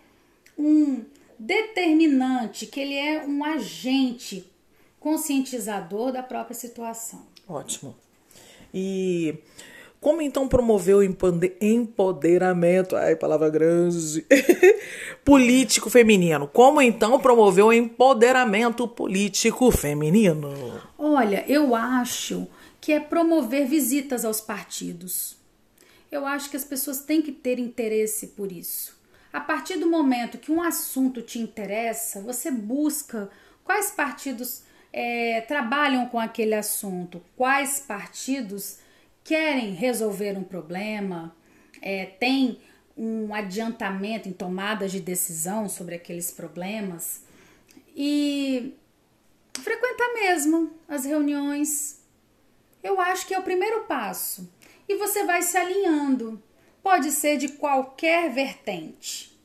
um 0.58 1.06
determinante, 1.38 2.66
que 2.66 2.80
ele 2.80 2.96
é 2.96 3.26
um 3.26 3.44
agente 3.44 4.46
conscientizador 5.00 6.12
da 6.12 6.22
própria 6.22 6.56
situação. 6.56 7.26
Ótimo. 7.48 7.96
E 8.74 9.36
como 10.02 10.22
então 10.22 10.48
promover 10.48 10.96
o 10.96 11.04
empoderamento, 11.04 12.96
ai, 12.96 13.18
palavra 13.18 13.50
grande, 13.50 14.26
político 15.26 15.90
feminino? 15.90 16.48
Como 16.48 16.82
então 16.82 17.20
promover 17.20 17.66
o 17.66 17.74
empoderamento 17.74 18.88
político 18.88 19.70
feminino? 19.72 20.82
Olha, 20.98 21.44
eu 21.50 21.76
acho 21.76 22.48
que 22.80 22.94
é 22.94 23.00
promover 23.00 23.68
visitas 23.68 24.24
aos 24.24 24.40
partidos. 24.40 25.38
Eu 26.10 26.26
acho 26.26 26.50
que 26.50 26.56
as 26.56 26.64
pessoas 26.64 27.02
têm 27.02 27.22
que 27.22 27.34
ter 27.34 27.60
interesse 27.60 28.28
por 28.28 28.54
isso. 28.54 28.98
A 29.34 29.42
partir 29.42 29.78
do 29.78 29.90
momento 29.90 30.38
que 30.38 30.52
um 30.52 30.62
assunto 30.62 31.22
te 31.22 31.40
interessa, 31.40 32.22
você 32.22 32.50
busca 32.50 33.30
quais 33.66 33.92
partidos 33.92 34.64
é, 34.94 35.42
trabalham 35.42 36.08
com 36.08 36.18
aquele 36.18 36.56
assunto, 36.56 37.22
quais 37.36 37.80
partidos 37.80 38.78
querem 39.30 39.76
resolver 39.76 40.36
um 40.36 40.44
problema, 40.44 41.36
é, 41.84 42.08
tem 42.08 42.60
um 42.98 43.32
adiantamento 43.32 44.28
em 44.28 44.34
tomadas 44.34 44.92
de 44.92 45.00
decisão 45.00 45.70
sobre 45.70 45.94
aqueles 45.94 46.32
problemas 46.32 47.22
e 47.96 48.74
frequentar 49.54 50.12
mesmo 50.16 50.72
as 50.88 51.06
reuniões. 51.06 52.04
Eu 52.82 53.00
acho 53.00 53.28
que 53.28 53.36
é 53.36 53.38
o 53.38 53.44
primeiro 53.44 53.84
passo. 53.84 54.52
E 54.88 54.96
você 54.96 55.24
vai 55.24 55.44
se 55.44 55.56
alinhando. 55.56 56.42
Pode 56.82 57.12
ser 57.12 57.38
de 57.38 57.50
qualquer 57.50 58.32
vertente. 58.32 59.40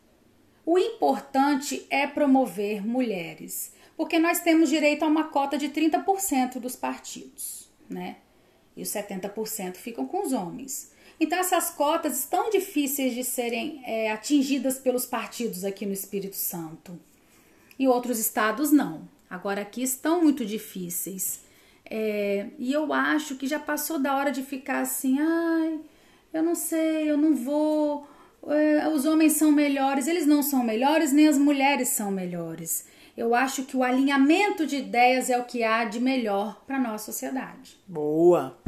O 0.65 0.79
importante 0.79 1.87
é 1.91 2.07
promover 2.07 2.83
mulheres, 2.83 3.75
porque 3.99 4.19
nós 4.19 4.41
temos 4.41 4.71
direito 4.71 5.05
a 5.05 5.09
uma 5.09 5.25
cota 5.25 5.59
de 5.59 5.69
30% 5.69 6.59
dos 6.59 6.75
partidos, 6.75 7.71
né? 7.87 8.17
E 8.77 8.83
os 8.83 8.89
70% 8.89 9.77
ficam 9.77 10.07
com 10.07 10.27
os 10.27 10.33
homens. 10.33 10.93
Então, 11.19 11.39
essas 11.39 11.71
cotas 11.71 12.19
estão 12.19 12.51
difíceis 12.51 13.15
de 13.15 13.23
serem 13.23 13.83
é, 13.87 14.11
atingidas 14.11 14.79
pelos 14.79 15.07
partidos 15.07 15.65
aqui 15.65 15.87
no 15.87 15.93
Espírito 15.93 16.37
Santo. 16.37 16.99
E 17.79 17.87
outros 17.87 18.19
estados 18.19 18.73
não. 18.73 19.09
Agora, 19.31 19.63
aqui 19.63 19.83
estão 19.83 20.23
muito 20.23 20.45
difíceis. 20.45 21.41
É, 21.85 22.49
e 22.59 22.73
eu 22.73 22.93
acho 22.93 23.37
que 23.37 23.47
já 23.47 23.59
passou 23.59 23.99
da 23.99 24.17
hora 24.17 24.31
de 24.31 24.43
ficar 24.43 24.81
assim, 24.81 25.19
ai, 25.21 25.81
eu 26.33 26.43
não 26.43 26.55
sei, 26.55 27.11
eu 27.11 27.17
não 27.17 27.35
vou. 27.35 28.09
É, 28.49 28.89
os 28.89 29.05
homens 29.05 29.35
são 29.35 29.53
melhores, 29.53 30.07
eles 30.07 30.27
não 30.27 30.43
são 30.43 30.65
melhores, 30.65 31.13
nem 31.13 31.29
as 31.29 31.39
mulheres 31.39 31.89
são 31.89 32.11
melhores. 32.11 32.87
Eu 33.17 33.35
acho 33.35 33.65
que 33.65 33.77
o 33.77 33.83
alinhamento 33.83 34.67
de 34.67 34.77
ideias 34.77 35.31
é 35.31 35.39
o 35.39 35.45
que 35.45 35.63
há 35.63 35.85
de 35.85 36.01
melhor 36.01 36.63
para 36.67 36.79
nossa 36.79 37.07
sociedade. 37.07 37.79
Boa. 37.87 38.59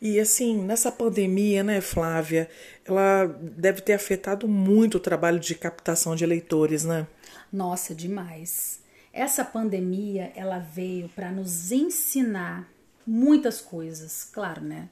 E 0.00 0.20
assim, 0.20 0.62
nessa 0.62 0.92
pandemia, 0.92 1.64
né, 1.64 1.80
Flávia, 1.80 2.48
ela 2.84 3.26
deve 3.26 3.80
ter 3.80 3.94
afetado 3.94 4.46
muito 4.46 4.96
o 4.96 5.00
trabalho 5.00 5.40
de 5.40 5.54
captação 5.54 6.14
de 6.14 6.22
eleitores, 6.22 6.84
né? 6.84 7.06
Nossa, 7.52 7.94
demais. 7.94 8.80
Essa 9.12 9.44
pandemia, 9.44 10.32
ela 10.36 10.58
veio 10.58 11.08
para 11.08 11.32
nos 11.32 11.72
ensinar 11.72 12.68
muitas 13.06 13.60
coisas, 13.60 14.28
claro, 14.32 14.62
né? 14.62 14.88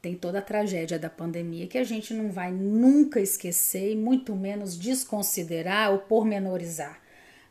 Tem 0.00 0.16
toda 0.16 0.40
a 0.40 0.42
tragédia 0.42 0.98
da 0.98 1.08
pandemia 1.08 1.68
que 1.68 1.78
a 1.78 1.84
gente 1.84 2.12
não 2.12 2.32
vai 2.32 2.50
nunca 2.50 3.20
esquecer 3.20 3.92
e 3.92 3.96
muito 3.96 4.34
menos 4.34 4.76
desconsiderar 4.76 5.92
ou 5.92 5.98
pormenorizar. 5.98 7.01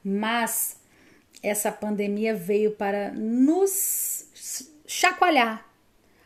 Mas 0.03 0.77
essa 1.43 1.71
pandemia 1.71 2.35
veio 2.35 2.71
para 2.71 3.11
nos 3.11 4.25
chacoalhar, 4.85 5.65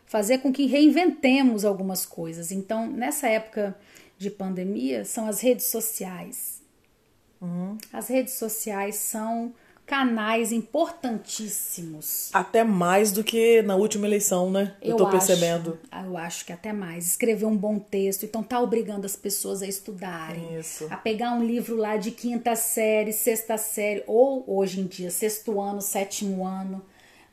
fazer 0.06 0.40
com 0.40 0.52
que 0.52 0.66
reinventemos 0.66 1.64
algumas 1.64 2.06
coisas. 2.06 2.52
Então, 2.52 2.88
nessa 2.88 3.28
época 3.28 3.78
de 4.18 4.30
pandemia, 4.30 5.06
são 5.06 5.28
as 5.28 5.42
redes 5.42 5.66
sociais. 5.66 6.62
Uhum. 7.42 7.78
As 7.92 8.08
redes 8.08 8.34
sociais 8.36 8.96
são 8.96 9.54
canais 9.86 10.52
importantíssimos. 10.52 12.30
Até 12.34 12.64
mais 12.64 13.12
do 13.12 13.24
que 13.24 13.62
na 13.62 13.76
última 13.76 14.08
eleição, 14.08 14.50
né? 14.50 14.76
Eu, 14.82 14.92
eu 14.92 14.98
tô 14.98 15.04
acho, 15.06 15.12
percebendo. 15.12 15.80
Eu 16.04 16.18
acho 16.18 16.46
que 16.46 16.52
até 16.52 16.74
mais. 16.74 17.06
Escrever 17.06 17.46
um 17.46 17.56
bom 17.56 17.78
texto, 17.78 18.24
então 18.24 18.42
tá 18.42 18.60
obrigando 18.60 19.06
as 19.06 19.16
pessoas 19.16 19.62
a 19.62 19.68
estudarem. 19.68 20.58
Isso. 20.60 20.88
A 20.90 20.98
pegar 20.98 21.34
um 21.34 21.46
livro 21.46 21.76
lá 21.76 21.98
de 21.98 22.12
quinta 22.12 22.56
série, 22.56 23.14
sexta 23.14 23.58
série, 23.58 24.04
ou 24.08 24.44
hoje 24.48 24.82
em 24.82 24.88
dia, 24.88 25.12
sexto 25.12 25.62
ano, 25.62 25.82
sétimo 25.82 26.46
ano. 26.46 26.84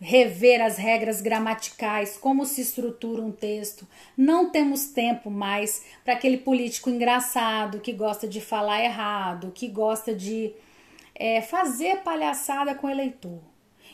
Rever 0.05 0.61
as 0.61 0.77
regras 0.77 1.21
gramaticais, 1.21 2.19
como 2.19 2.45
se 2.45 2.61
estrutura 2.61 3.23
um 3.23 3.31
texto. 3.31 3.87
Não 4.17 4.51
temos 4.51 4.87
tempo 4.87 5.31
mais 5.31 5.85
para 6.05 6.15
aquele 6.15 6.39
político 6.39 6.91
engraçado 6.91 7.79
que 7.79 7.93
gosta 7.93 8.27
de 8.27 8.41
falar 8.41 8.83
errado, 8.83 9.53
que 9.55 9.69
gosta 9.69 10.13
de 10.13 10.53
é, 11.23 11.41
fazer 11.41 11.99
palhaçada 11.99 12.75
com 12.75 12.89
o 12.89 12.91
eleitor. 12.91 13.39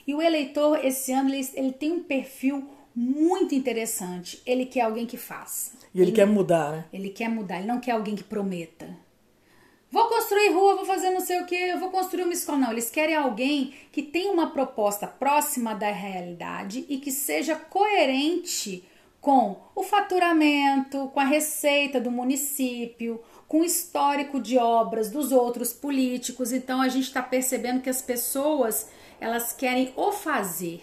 E 0.07 0.15
o 0.15 0.23
eleitor, 0.23 0.83
esse 0.83 1.13
ano, 1.13 1.29
ele, 1.29 1.47
ele 1.53 1.73
tem 1.73 1.93
um 1.93 2.03
perfil 2.03 2.67
muito 2.97 3.55
interessante. 3.55 4.43
Ele 4.47 4.65
quer 4.65 4.81
alguém 4.81 5.05
que 5.05 5.19
faça. 5.19 5.73
E 5.95 5.99
ele, 5.99 6.09
ele 6.09 6.17
quer 6.17 6.27
mudar, 6.27 6.73
né? 6.73 6.85
Ele 6.91 7.11
quer 7.11 7.29
mudar, 7.29 7.59
ele 7.59 7.67
não 7.67 7.81
quer 7.81 7.91
alguém 7.91 8.17
que 8.17 8.25
prometa. 8.25 8.97
Vou 9.91 10.09
construir 10.09 10.49
rua, 10.55 10.77
vou 10.77 10.87
fazer 10.87 11.11
não 11.11 11.21
sei 11.21 11.43
o 11.43 11.47
que, 11.47 11.77
vou 11.77 11.91
construir 11.91 12.25
uma 12.25 12.33
escola. 12.33 12.59
Não, 12.59 12.73
eles 12.73 12.89
querem 12.89 13.15
alguém 13.15 13.75
que 13.93 14.03
tenha 14.03 14.33
uma 14.33 14.51
proposta 14.51 15.07
próxima 15.07 15.75
da 15.75 15.91
realidade 15.91 16.87
e 16.89 16.97
que 16.97 17.13
seja 17.13 17.55
coerente 17.55 18.89
com 19.21 19.61
o 19.75 19.83
faturamento, 19.83 21.09
com 21.09 21.21
a 21.21 21.25
receita 21.25 22.01
do 22.01 22.11
município, 22.11 23.21
com 23.49 23.63
o 23.63 23.65
histórico 23.65 24.41
de 24.41 24.59
obras 24.59 25.11
dos 25.11 25.33
outros 25.33 25.73
políticos. 25.73 26.53
Então 26.53 26.83
a 26.83 26.89
gente 26.89 27.05
está 27.05 27.23
percebendo 27.23 27.81
que 27.81 27.91
as 27.91 28.03
pessoas 28.03 28.89
elas 29.19 29.53
querem 29.53 29.93
o 29.97 30.13
fazer, 30.13 30.83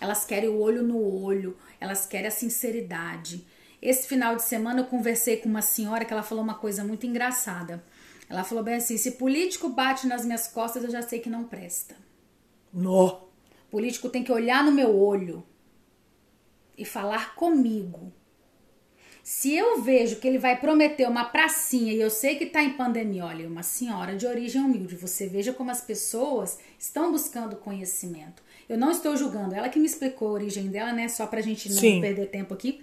elas 0.00 0.24
querem 0.24 0.48
o 0.48 0.60
olho 0.60 0.82
no 0.82 1.02
olho, 1.24 1.56
elas 1.80 2.06
querem 2.06 2.28
a 2.28 2.30
sinceridade. 2.30 3.44
Esse 3.82 4.06
final 4.06 4.36
de 4.36 4.42
semana 4.42 4.80
eu 4.80 4.84
conversei 4.84 5.38
com 5.38 5.48
uma 5.48 5.62
senhora 5.62 6.04
que 6.04 6.12
ela 6.12 6.22
falou 6.22 6.44
uma 6.44 6.54
coisa 6.54 6.84
muito 6.84 7.06
engraçada. 7.06 7.84
Ela 8.28 8.44
falou 8.44 8.62
bem 8.62 8.76
assim: 8.76 8.96
se 8.96 9.12
político 9.12 9.68
bate 9.68 10.06
nas 10.06 10.24
minhas 10.24 10.46
costas, 10.46 10.84
eu 10.84 10.90
já 10.90 11.02
sei 11.02 11.18
que 11.18 11.28
não 11.28 11.44
presta. 11.44 11.96
No. 12.72 13.28
Político 13.70 14.08
tem 14.08 14.22
que 14.22 14.32
olhar 14.32 14.62
no 14.62 14.72
meu 14.72 14.96
olho 14.96 15.44
e 16.78 16.84
falar 16.84 17.34
comigo. 17.34 18.12
Se 19.24 19.54
eu 19.54 19.80
vejo 19.80 20.16
que 20.16 20.28
ele 20.28 20.36
vai 20.36 20.60
prometer 20.60 21.08
uma 21.08 21.24
pracinha 21.24 21.94
e 21.94 21.98
eu 21.98 22.10
sei 22.10 22.36
que 22.36 22.44
está 22.44 22.62
em 22.62 22.74
pandemia, 22.74 23.24
olha, 23.24 23.48
uma 23.48 23.62
senhora 23.62 24.14
de 24.14 24.26
origem 24.26 24.60
humilde, 24.60 24.96
você 24.96 25.26
veja 25.26 25.50
como 25.50 25.70
as 25.70 25.80
pessoas 25.80 26.58
estão 26.78 27.10
buscando 27.10 27.56
conhecimento. 27.56 28.42
Eu 28.68 28.76
não 28.76 28.90
estou 28.90 29.16
julgando, 29.16 29.54
ela 29.54 29.70
que 29.70 29.78
me 29.78 29.86
explicou 29.86 30.28
a 30.28 30.32
origem 30.32 30.66
dela, 30.66 30.92
né? 30.92 31.08
Só 31.08 31.26
para 31.26 31.38
a 31.38 31.42
gente 31.42 31.70
não 31.70 31.78
Sim. 31.78 32.02
perder 32.02 32.26
tempo 32.26 32.52
aqui. 32.52 32.82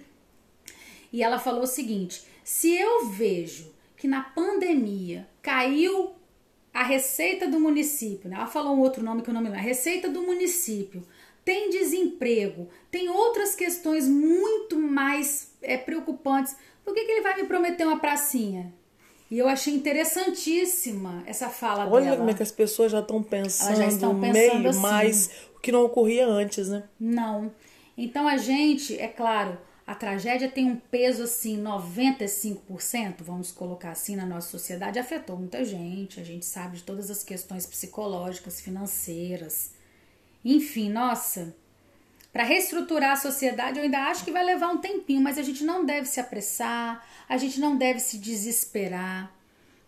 E 1.12 1.22
ela 1.22 1.38
falou 1.38 1.62
o 1.62 1.66
seguinte: 1.66 2.24
se 2.42 2.74
eu 2.74 3.06
vejo 3.10 3.72
que 3.96 4.08
na 4.08 4.22
pandemia 4.22 5.28
caiu 5.40 6.10
a 6.74 6.82
receita 6.82 7.46
do 7.46 7.60
município, 7.60 8.28
né? 8.28 8.34
ela 8.34 8.48
falou 8.48 8.74
um 8.74 8.80
outro 8.80 9.04
nome 9.04 9.22
que 9.22 9.30
eu 9.30 9.34
não 9.34 9.42
me 9.42 9.46
lembro, 9.46 9.60
a 9.60 9.64
receita 9.64 10.08
do 10.08 10.22
município, 10.22 11.06
tem 11.44 11.70
desemprego, 11.70 12.68
tem 12.90 13.08
outras 13.08 13.54
questões 13.54 14.06
muito 14.06 14.78
mais 14.78 15.52
é, 15.60 15.76
preocupantes. 15.76 16.56
Por 16.84 16.94
que, 16.94 17.04
que 17.04 17.12
ele 17.12 17.20
vai 17.22 17.40
me 17.40 17.48
prometer 17.48 17.84
uma 17.86 17.98
pracinha? 17.98 18.72
E 19.30 19.38
eu 19.38 19.48
achei 19.48 19.72
interessantíssima 19.74 21.22
essa 21.26 21.48
fala 21.48 21.88
Olha 21.88 22.04
dela. 22.04 22.16
como 22.18 22.30
é 22.30 22.34
que 22.34 22.42
as 22.42 22.52
pessoas 22.52 22.92
já 22.92 23.00
estão 23.00 23.22
pensando, 23.22 23.76
já 23.76 23.86
estão 23.86 24.20
pensando 24.20 24.58
meio 24.58 24.68
assim. 24.68 24.78
mais 24.78 25.30
o 25.56 25.60
que 25.60 25.72
não 25.72 25.84
ocorria 25.84 26.26
antes, 26.26 26.68
né? 26.68 26.84
Não. 27.00 27.50
Então 27.96 28.28
a 28.28 28.36
gente, 28.36 28.98
é 28.98 29.08
claro, 29.08 29.58
a 29.86 29.94
tragédia 29.94 30.50
tem 30.50 30.66
um 30.66 30.76
peso 30.76 31.22
assim, 31.24 31.62
95%, 31.62 33.16
vamos 33.20 33.50
colocar 33.50 33.90
assim, 33.90 34.16
na 34.16 34.26
nossa 34.26 34.50
sociedade, 34.50 34.98
afetou 34.98 35.36
muita 35.36 35.64
gente. 35.64 36.20
A 36.20 36.24
gente 36.24 36.44
sabe 36.44 36.76
de 36.76 36.82
todas 36.82 37.10
as 37.10 37.24
questões 37.24 37.66
psicológicas, 37.66 38.60
financeiras. 38.60 39.72
Enfim, 40.44 40.90
nossa, 40.90 41.54
para 42.32 42.44
reestruturar 42.44 43.12
a 43.12 43.16
sociedade 43.16 43.78
eu 43.78 43.84
ainda 43.84 44.06
acho 44.06 44.24
que 44.24 44.32
vai 44.32 44.44
levar 44.44 44.68
um 44.68 44.78
tempinho, 44.78 45.20
mas 45.20 45.38
a 45.38 45.42
gente 45.42 45.62
não 45.64 45.84
deve 45.84 46.06
se 46.06 46.18
apressar, 46.18 47.06
a 47.28 47.36
gente 47.36 47.60
não 47.60 47.76
deve 47.76 48.00
se 48.00 48.18
desesperar. 48.18 49.30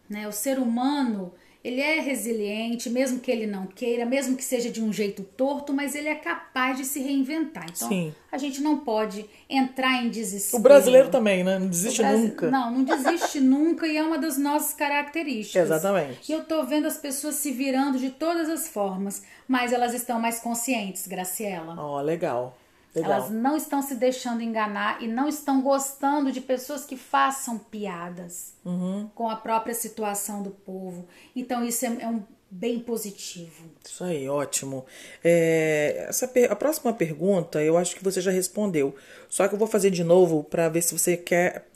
Né? 0.08 0.28
O 0.28 0.32
ser 0.32 0.58
humano 0.58 1.32
ele 1.64 1.80
é 1.80 1.99
resiliente, 1.99 2.90
mesmo 2.90 3.21
que 3.21 3.30
ele 3.30 3.47
não 3.47 3.66
queira, 3.66 4.04
mesmo 4.04 4.37
que 4.37 4.44
seja 4.44 4.71
de 4.71 4.83
um 4.83 4.92
jeito 4.92 5.23
torto, 5.23 5.73
mas 5.73 5.94
ele 5.94 6.09
é 6.11 6.14
capaz 6.14 6.76
de 6.76 6.85
se 6.85 7.00
reinventar. 7.00 7.64
Então, 7.75 7.88
Sim. 7.88 8.14
a 8.30 8.37
gente 8.37 8.61
não 8.61 8.80
pode 8.80 9.25
entrar 9.49 10.04
em 10.04 10.11
desespero. 10.11 10.59
O 10.59 10.62
brasileiro 10.62 11.09
também, 11.09 11.42
né? 11.42 11.59
Não 11.59 11.66
desiste 11.66 12.02
nunca. 12.02 12.50
Não, 12.50 12.71
não 12.71 12.85
desiste 12.85 13.40
nunca 13.42 13.87
e 13.87 13.97
é 13.97 14.02
uma 14.02 14.18
das 14.18 14.37
nossas 14.37 14.75
características. 14.75 15.64
Exatamente. 15.64 16.30
E 16.30 16.35
eu 16.35 16.44
tô 16.44 16.64
vendo 16.64 16.87
as 16.87 16.99
pessoas 16.99 17.37
se 17.37 17.50
virando 17.50 17.98
de 17.98 18.11
todas 18.11 18.50
as 18.50 18.68
formas, 18.68 19.22
mas 19.48 19.72
elas 19.72 19.94
estão 19.94 20.20
mais 20.20 20.40
conscientes, 20.40 21.07
Graciela. 21.07 21.77
Ó, 21.79 21.98
oh, 21.98 22.03
legal. 22.03 22.59
Legal. 22.94 23.12
Elas 23.12 23.30
não 23.30 23.57
estão 23.57 23.83
se 23.83 23.96
deixando 23.96 24.40
enganar 24.40 25.02
e 25.02 25.09
não 25.09 25.28
estão 25.28 25.61
gostando 25.61 26.30
de 26.30 26.40
pessoas 26.40 26.85
que 26.85 26.96
façam 26.96 27.59
piadas 27.59 28.54
uhum. 28.64 29.11
com 29.14 29.28
a 29.28 29.37
própria 29.37 29.74
situação 29.74 30.42
do 30.42 30.50
povo. 30.50 31.07
Então, 31.35 31.64
isso 31.64 31.85
é, 31.85 31.96
é 32.02 32.07
um 32.07 32.22
bem 32.54 32.78
positivo. 32.78 33.64
Isso 33.85 34.04
aí, 34.04 34.28
ótimo. 34.28 34.87
É, 35.24 36.07
essa, 36.09 36.30
a 36.48 36.54
próxima 36.54 36.92
pergunta 36.92 37.61
eu 37.61 37.76
acho 37.76 37.96
que 37.96 38.04
você 38.04 38.20
já 38.20 38.30
respondeu. 38.30 38.94
Só 39.28 39.48
que 39.48 39.54
eu 39.54 39.59
vou 39.59 39.66
fazer 39.66 39.90
de 39.90 40.04
novo 40.04 40.44
para 40.44 40.68
ver 40.68 40.80
se 40.80 40.96
você 40.96 41.16
quer 41.16 41.66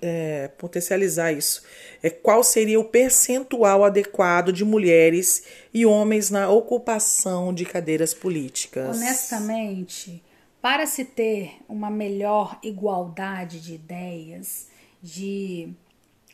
é, 0.00 0.48
potencializar 0.56 1.32
isso. 1.32 1.64
É, 2.00 2.08
qual 2.08 2.44
seria 2.44 2.78
o 2.78 2.84
percentual 2.84 3.84
adequado 3.84 4.52
de 4.52 4.64
mulheres 4.64 5.42
e 5.74 5.84
homens 5.84 6.30
na 6.30 6.48
ocupação 6.48 7.52
de 7.52 7.64
cadeiras 7.64 8.14
políticas? 8.14 8.96
Honestamente, 8.96 10.22
para 10.60 10.86
se 10.86 11.04
ter 11.04 11.58
uma 11.68 11.90
melhor 11.90 12.58
igualdade 12.62 13.60
de 13.60 13.74
ideias, 13.74 14.68
de 15.02 15.72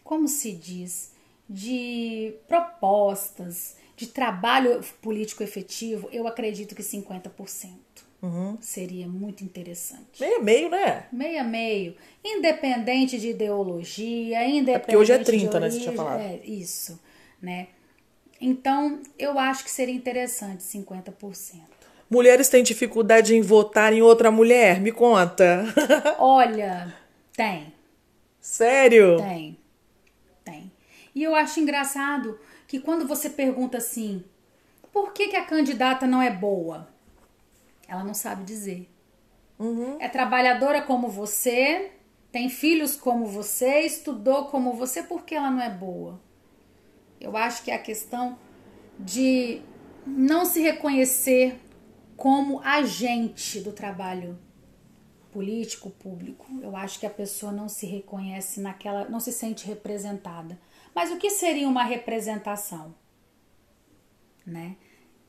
como 0.02 0.28
se 0.28 0.52
diz, 0.52 1.12
de 1.48 2.34
propostas, 2.46 3.76
de 3.96 4.06
trabalho 4.06 4.80
político 5.00 5.42
efetivo, 5.42 6.08
eu 6.12 6.26
acredito 6.26 6.74
que 6.74 6.82
50%. 6.82 7.30
Uhum. 8.22 8.56
Seria 8.58 9.06
muito 9.06 9.44
interessante. 9.44 10.20
Meio 10.20 10.38
a 10.38 10.42
meio, 10.42 10.70
né? 10.70 11.06
Meio 11.12 11.40
a 11.40 11.44
meio. 11.44 11.94
Independente 12.24 13.18
de 13.18 13.30
ideologia, 13.30 14.46
independente. 14.46 14.70
É 14.70 14.78
porque 14.78 14.96
hoje 14.96 15.12
é 15.12 15.18
30, 15.18 15.60
né? 15.60 15.70
Você 15.70 15.80
tinha 15.80 15.92
falado. 15.92 16.20
É, 16.20 16.40
isso, 16.44 16.98
né? 17.40 17.68
Então, 18.40 19.00
eu 19.18 19.38
acho 19.38 19.62
que 19.62 19.70
seria 19.70 19.94
interessante 19.94 20.62
50%. 20.62 21.60
Mulheres 22.14 22.48
têm 22.48 22.62
dificuldade 22.62 23.34
em 23.34 23.40
votar 23.40 23.92
em 23.92 24.00
outra 24.00 24.30
mulher? 24.30 24.80
Me 24.80 24.92
conta. 24.92 25.64
Olha, 26.16 26.94
tem. 27.36 27.74
Sério? 28.40 29.16
Tem. 29.16 29.58
Tem. 30.44 30.72
E 31.12 31.24
eu 31.24 31.34
acho 31.34 31.58
engraçado 31.58 32.38
que 32.68 32.78
quando 32.78 33.04
você 33.04 33.28
pergunta 33.28 33.78
assim, 33.78 34.22
por 34.92 35.12
que, 35.12 35.26
que 35.26 35.34
a 35.34 35.44
candidata 35.44 36.06
não 36.06 36.22
é 36.22 36.30
boa? 36.30 36.86
Ela 37.88 38.04
não 38.04 38.14
sabe 38.14 38.44
dizer. 38.44 38.88
Uhum. 39.58 39.96
É 39.98 40.08
trabalhadora 40.08 40.82
como 40.82 41.08
você, 41.08 41.90
tem 42.30 42.48
filhos 42.48 42.94
como 42.94 43.26
você, 43.26 43.80
estudou 43.80 44.44
como 44.44 44.72
você, 44.74 45.02
por 45.02 45.24
que 45.24 45.34
ela 45.34 45.50
não 45.50 45.60
é 45.60 45.68
boa? 45.68 46.20
Eu 47.20 47.36
acho 47.36 47.64
que 47.64 47.72
é 47.72 47.74
a 47.74 47.78
questão 47.82 48.38
de 49.00 49.60
não 50.06 50.44
se 50.44 50.60
reconhecer 50.62 51.58
como 52.16 52.60
agente 52.60 53.60
do 53.60 53.72
trabalho 53.72 54.38
político 55.32 55.90
público. 55.90 56.46
Eu 56.62 56.76
acho 56.76 57.00
que 57.00 57.06
a 57.06 57.10
pessoa 57.10 57.50
não 57.50 57.68
se 57.68 57.86
reconhece 57.86 58.60
naquela, 58.60 59.08
não 59.08 59.18
se 59.18 59.32
sente 59.32 59.66
representada. 59.66 60.58
Mas 60.94 61.10
o 61.10 61.16
que 61.16 61.28
seria 61.28 61.68
uma 61.68 61.82
representação? 61.82 62.94
Né? 64.46 64.76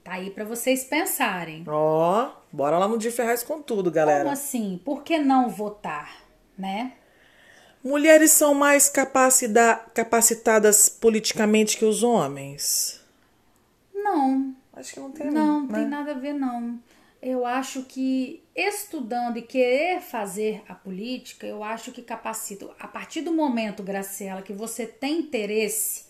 Tá 0.03 0.13
aí 0.13 0.29
para 0.29 0.45
vocês 0.45 0.83
pensarem. 0.83 1.63
Ó, 1.67 2.27
oh, 2.27 2.55
bora 2.55 2.77
lá 2.77 2.87
no 2.87 2.99
de 2.99 3.09
Ferraz 3.09 3.41
com 3.41 3.59
tudo, 3.59 3.89
galera. 3.89 4.19
Como 4.19 4.33
assim? 4.33 4.79
Por 4.85 5.03
que 5.03 5.17
não 5.17 5.49
votar, 5.49 6.17
né? 6.55 6.93
Mulheres 7.83 8.31
são 8.31 8.53
mais 8.53 8.89
capacitadas 8.89 10.89
politicamente 10.89 11.77
que 11.77 11.85
os 11.85 12.03
homens? 12.03 13.01
Não. 13.93 14.54
Acho 14.75 14.93
que 14.93 14.99
não 14.99 15.11
tem 15.11 15.31
Não, 15.31 15.65
né? 15.65 15.79
tem 15.79 15.87
nada 15.87 16.11
a 16.11 16.15
ver 16.15 16.33
não. 16.33 16.79
Eu 17.21 17.45
acho 17.45 17.83
que 17.83 18.43
estudando 18.55 19.37
e 19.37 19.41
querer 19.41 20.01
fazer 20.01 20.63
a 20.67 20.75
política, 20.75 21.47
eu 21.47 21.63
acho 21.63 21.91
que 21.91 22.01
capacita. 22.01 22.69
A 22.79 22.87
partir 22.87 23.21
do 23.21 23.33
momento, 23.33 23.81
Graciela, 23.81 24.41
que 24.41 24.53
você 24.53 24.85
tem 24.85 25.19
interesse, 25.19 26.05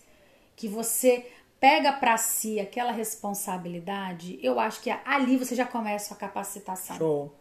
que 0.56 0.67
você 0.67 1.25
pega 1.60 1.93
para 1.93 2.17
si 2.17 2.60
aquela 2.60 2.91
responsabilidade, 2.91 4.39
eu 4.43 4.60
acho 4.60 4.82
que 4.82 4.89
ali 4.89 5.38
você 5.38 5.56
já 5.56 5.65
começa 5.65 6.13
a 6.13 6.17
capacitação. 6.17 6.97
Show. 6.97 7.34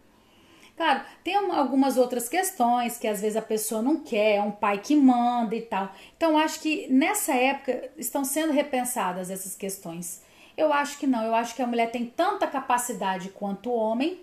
Claro, 0.76 1.02
tem 1.22 1.36
algumas 1.36 1.96
outras 1.96 2.28
questões 2.28 2.98
que 2.98 3.06
às 3.06 3.20
vezes 3.20 3.36
a 3.36 3.42
pessoa 3.42 3.80
não 3.80 4.00
quer, 4.00 4.36
é 4.36 4.42
um 4.42 4.50
pai 4.50 4.78
que 4.78 4.96
manda 4.96 5.54
e 5.54 5.62
tal. 5.62 5.92
Então, 6.16 6.36
acho 6.36 6.60
que 6.60 6.88
nessa 6.88 7.32
época 7.32 7.90
estão 7.96 8.24
sendo 8.24 8.52
repensadas 8.52 9.30
essas 9.30 9.54
questões. 9.54 10.22
Eu 10.56 10.72
acho 10.72 10.98
que 10.98 11.06
não. 11.06 11.24
Eu 11.24 11.34
acho 11.34 11.54
que 11.54 11.62
a 11.62 11.66
mulher 11.66 11.90
tem 11.90 12.06
tanta 12.06 12.46
capacidade 12.46 13.30
quanto 13.30 13.70
o 13.70 13.74
homem. 13.74 14.20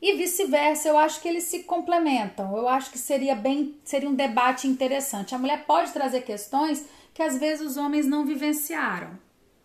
E 0.00 0.14
vice-versa, 0.16 0.88
eu 0.88 0.96
acho 0.96 1.20
que 1.20 1.28
eles 1.28 1.44
se 1.44 1.64
complementam. 1.64 2.56
Eu 2.56 2.66
acho 2.68 2.90
que 2.90 2.98
seria 2.98 3.34
bem, 3.34 3.76
seria 3.84 4.08
um 4.08 4.14
debate 4.14 4.66
interessante. 4.66 5.34
A 5.34 5.38
mulher 5.38 5.66
pode 5.66 5.92
trazer 5.92 6.22
questões 6.22 6.86
que 7.12 7.22
às 7.22 7.38
vezes 7.38 7.66
os 7.66 7.76
homens 7.76 8.06
não 8.06 8.24
vivenciaram, 8.24 9.18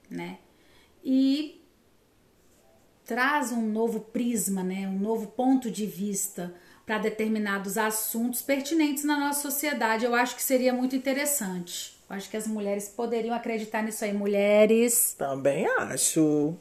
né? 0.09 0.39
E 1.03 1.61
traz 3.05 3.51
um 3.51 3.61
novo 3.61 4.01
prisma, 4.01 4.61
né? 4.61 4.87
Um 4.87 4.99
novo 4.99 5.27
ponto 5.27 5.71
de 5.71 5.85
vista, 5.85 6.53
para 6.85 6.97
determinados 6.97 7.77
assuntos 7.77 8.41
pertinentes 8.41 9.05
na 9.05 9.17
nossa 9.17 9.41
sociedade. 9.41 10.03
Eu 10.03 10.13
acho 10.13 10.35
que 10.35 10.41
seria 10.41 10.73
muito 10.73 10.95
interessante. 10.95 11.94
Eu 12.09 12.15
acho 12.15 12.29
que 12.29 12.37
as 12.37 12.47
mulheres 12.47 12.87
poderiam 12.87 13.35
acreditar 13.35 13.81
nisso 13.81 14.05
aí. 14.05 14.13
Mulheres. 14.13 15.15
Também 15.17 15.67
acho. 15.79 16.53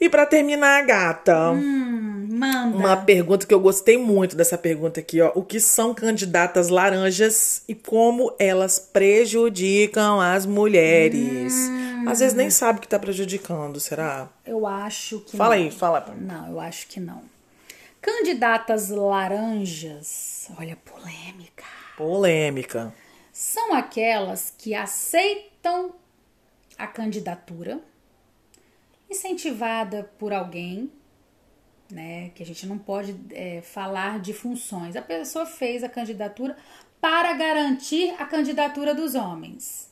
E 0.00 0.08
para 0.10 0.26
terminar, 0.26 0.84
gata, 0.84 1.52
hum, 1.52 2.28
manda. 2.30 2.76
uma 2.76 2.96
pergunta 2.98 3.46
que 3.46 3.54
eu 3.54 3.58
gostei 3.58 3.96
muito 3.96 4.36
dessa 4.36 4.58
pergunta 4.58 5.00
aqui, 5.00 5.20
ó. 5.22 5.32
O 5.34 5.42
que 5.42 5.58
são 5.58 5.94
candidatas 5.94 6.68
laranjas 6.68 7.62
e 7.66 7.74
como 7.74 8.32
elas 8.38 8.78
prejudicam 8.78 10.20
as 10.20 10.44
mulheres? 10.44 11.54
Hum. 11.54 12.04
Às 12.06 12.20
vezes 12.20 12.34
nem 12.34 12.50
sabe 12.50 12.78
que 12.80 12.86
tá 12.86 12.98
prejudicando, 12.98 13.80
será? 13.80 14.28
Eu 14.44 14.66
acho 14.66 15.20
que 15.20 15.36
Fala 15.36 15.56
não. 15.56 15.62
aí, 15.64 15.70
fala 15.70 16.00
pra 16.00 16.14
mim. 16.14 16.26
Não, 16.26 16.50
eu 16.50 16.60
acho 16.60 16.86
que 16.88 17.00
não. 17.00 17.22
Candidatas 18.00 18.90
laranjas, 18.90 20.48
olha, 20.58 20.76
polêmica. 20.84 21.64
Polêmica. 21.96 22.92
São 23.36 23.74
aquelas 23.74 24.50
que 24.56 24.74
aceitam 24.74 25.94
a 26.78 26.86
candidatura 26.86 27.82
incentivada 29.10 30.10
por 30.18 30.32
alguém, 30.32 30.90
né? 31.92 32.30
Que 32.30 32.42
a 32.42 32.46
gente 32.46 32.66
não 32.66 32.78
pode 32.78 33.14
é, 33.32 33.60
falar 33.60 34.20
de 34.20 34.32
funções. 34.32 34.96
A 34.96 35.02
pessoa 35.02 35.44
fez 35.44 35.84
a 35.84 35.88
candidatura 35.88 36.56
para 36.98 37.34
garantir 37.34 38.08
a 38.18 38.24
candidatura 38.24 38.94
dos 38.94 39.14
homens. 39.14 39.90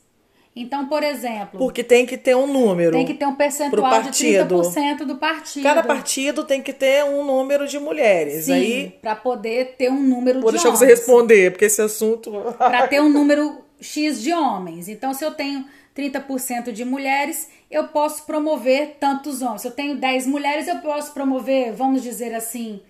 Então, 0.57 0.87
por 0.87 1.03
exemplo. 1.03 1.59
Porque 1.59 1.83
tem 1.83 2.07
que 2.07 2.17
ter 2.17 2.37
um 2.37 2.47
número. 2.47 2.93
Tem 2.93 3.05
que 3.05 3.15
ter 3.15 3.27
um 3.27 3.35
percentual 3.35 4.03
de 4.03 4.11
30% 4.11 4.99
do 5.05 5.17
partido. 5.17 5.63
Cada 5.65 5.83
partido 5.83 6.45
tem 6.45 6.63
que 6.63 6.73
ter 6.73 7.05
um 7.05 7.25
número 7.25 7.67
de 7.67 7.79
mulheres. 7.79 8.45
Sim, 8.45 8.53
aí 8.53 8.99
para 9.03 9.17
poder 9.17 9.75
ter 9.77 9.91
um 9.91 10.01
número 10.01 10.41
Vou 10.41 10.51
de 10.51 10.57
deixar 10.57 10.69
homens. 10.69 10.79
você 10.79 10.87
responder, 10.87 11.51
porque 11.51 11.65
esse 11.65 11.83
assunto. 11.83 12.31
para 12.57 12.87
ter 12.87 13.01
um 13.01 13.09
número 13.09 13.65
X 13.81 14.23
de 14.23 14.33
homens. 14.33 14.89
Então, 14.89 15.13
se 15.13 15.25
eu 15.25 15.33
tenho 15.33 15.65
30% 15.97 16.71
de 16.71 16.85
mulheres, 16.85 17.49
eu 17.69 17.89
posso 17.89 18.25
promover 18.25 18.97
tantos 19.01 19.43
homens. 19.43 19.63
Se 19.63 19.69
eu 19.69 19.73
tenho 19.73 19.97
10 19.97 20.27
mulheres, 20.29 20.69
eu 20.69 20.79
posso 20.79 21.13
promover, 21.13 21.73
vamos 21.73 22.01
dizer 22.01 22.33
assim, 22.33 22.81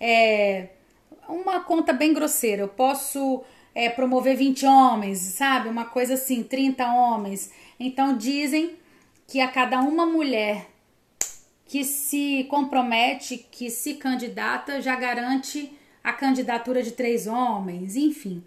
é, 0.00 0.66
uma 1.28 1.60
conta 1.60 1.92
bem 1.92 2.12
grosseira. 2.12 2.62
Eu 2.62 2.68
posso 2.68 3.44
é, 3.74 3.88
promover 3.88 4.36
20 4.36 4.66
homens, 4.66 5.18
sabe? 5.18 5.68
Uma 5.68 5.84
coisa 5.84 6.14
assim, 6.14 6.42
30 6.42 6.86
homens. 6.86 7.50
Então 7.78 8.16
dizem 8.16 8.76
que 9.26 9.40
a 9.40 9.48
cada 9.48 9.80
uma 9.80 10.04
mulher 10.04 10.68
que 11.64 11.84
se 11.84 12.44
compromete, 12.50 13.38
que 13.50 13.70
se 13.70 13.94
candidata, 13.94 14.80
já 14.80 14.94
garante 14.94 15.72
a 16.04 16.12
candidatura 16.12 16.82
de 16.82 16.92
três 16.92 17.26
homens, 17.26 17.96
enfim. 17.96 18.44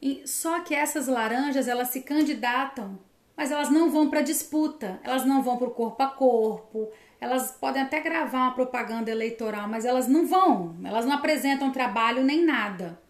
E, 0.00 0.22
só 0.24 0.60
que 0.60 0.74
essas 0.74 1.06
laranjas, 1.06 1.68
elas 1.68 1.88
se 1.88 2.00
candidatam, 2.00 2.98
mas 3.36 3.50
elas 3.50 3.70
não 3.70 3.90
vão 3.90 4.08
para 4.08 4.22
disputa, 4.22 4.98
elas 5.04 5.26
não 5.26 5.42
vão 5.42 5.58
para 5.58 5.68
o 5.68 5.72
corpo 5.72 6.02
a 6.02 6.06
corpo, 6.06 6.90
elas 7.20 7.52
podem 7.52 7.82
até 7.82 8.00
gravar 8.00 8.38
uma 8.38 8.54
propaganda 8.54 9.10
eleitoral, 9.10 9.68
mas 9.68 9.84
elas 9.84 10.08
não 10.08 10.26
vão, 10.26 10.74
elas 10.82 11.04
não 11.04 11.12
apresentam 11.12 11.70
trabalho 11.70 12.24
nem 12.24 12.44
nada. 12.44 13.01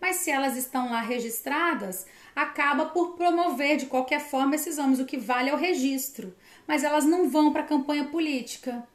Mas 0.00 0.16
se 0.16 0.30
elas 0.30 0.56
estão 0.56 0.90
lá 0.90 1.00
registradas, 1.00 2.06
acaba 2.34 2.86
por 2.86 3.16
promover 3.16 3.76
de 3.76 3.86
qualquer 3.86 4.20
forma 4.20 4.54
esses 4.54 4.78
homens. 4.78 5.00
O 5.00 5.06
que 5.06 5.16
vale 5.16 5.50
é 5.50 5.54
o 5.54 5.58
registro. 5.58 6.34
Mas 6.66 6.84
elas 6.84 7.04
não 7.04 7.28
vão 7.30 7.52
para 7.52 7.62
a 7.62 7.66
campanha 7.66 8.04
política. 8.04 8.86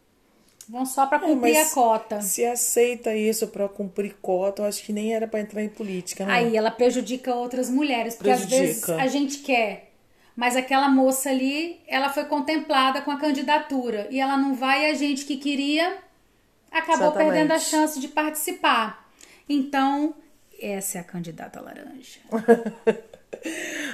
Vão 0.69 0.85
só 0.85 1.05
para 1.07 1.19
cumprir 1.19 1.55
É, 1.55 1.63
a 1.63 1.69
cota. 1.71 2.21
Se 2.21 2.45
aceita 2.45 3.15
isso 3.15 3.47
para 3.47 3.67
cumprir 3.67 4.15
cota, 4.21 4.61
eu 4.61 4.65
acho 4.67 4.83
que 4.83 4.93
nem 4.93 5.13
era 5.13 5.27
para 5.27 5.41
entrar 5.41 5.61
em 5.63 5.67
política, 5.69 6.25
né? 6.25 6.33
Aí 6.33 6.55
ela 6.55 6.71
prejudica 6.71 7.33
outras 7.35 7.69
mulheres, 7.69 8.15
porque 8.15 8.29
às 8.29 8.45
vezes 8.45 8.81
Prejudica. 8.85 9.03
a 9.03 9.07
gente 9.07 9.39
quer, 9.39 9.91
mas 10.35 10.55
aquela 10.55 10.87
moça 10.87 11.29
ali, 11.29 11.81
ela 11.87 12.09
foi 12.09 12.23
contemplada 12.25 13.01
com 13.01 13.11
a 13.11 13.17
candidatura 13.17 14.07
e 14.09 14.19
ela 14.21 14.37
não 14.37 14.53
vai 14.53 14.83
e 14.83 14.91
a 14.91 14.93
gente 14.93 15.25
que 15.25 15.35
queria 15.35 15.97
acabou 16.71 17.07
Exatamente. 17.07 17.31
perdendo 17.31 17.51
a 17.51 17.59
chance 17.59 17.99
de 17.99 18.07
participar. 18.07 19.09
Então, 19.49 20.13
essa 20.62 20.97
é 20.97 21.02
a 21.02 21.04
candidata 21.04 21.60
laranja. 21.60 22.19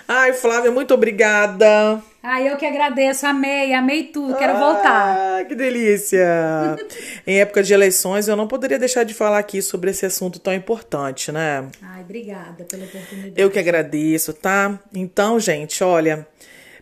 Ai, 0.08 0.34
Flávia, 0.34 0.72
muito 0.72 0.94
obrigada. 0.94 2.02
Ah, 2.22 2.42
eu 2.42 2.58
que 2.58 2.66
agradeço, 2.66 3.26
amei, 3.26 3.74
amei 3.74 4.06
tudo, 4.06 4.36
quero 4.36 4.58
voltar. 4.58 5.16
Ah, 5.18 5.46
que 5.46 5.56
delícia! 5.56 6.76
em 7.26 7.40
época 7.40 7.64
de 7.64 7.74
eleições, 7.74 8.28
eu 8.28 8.36
não 8.36 8.48
poderia 8.48 8.80
deixar 8.80 9.04
de 9.04 9.14
falar 9.14 9.38
aqui 9.38 9.62
sobre 9.62 9.92
esse 9.92 10.06
assunto 10.06 10.40
tão 10.40 10.54
importante, 10.54 11.32
né? 11.32 11.66
Ai, 11.82 12.02
obrigada 12.02 12.64
pela 12.66 12.86
oportunidade. 12.86 13.34
Eu 13.38 13.50
que 13.50 13.60
agradeço, 13.60 14.34
tá? 14.34 14.80
Então, 14.94 15.40
gente, 15.40 15.84
olha, 15.84 16.28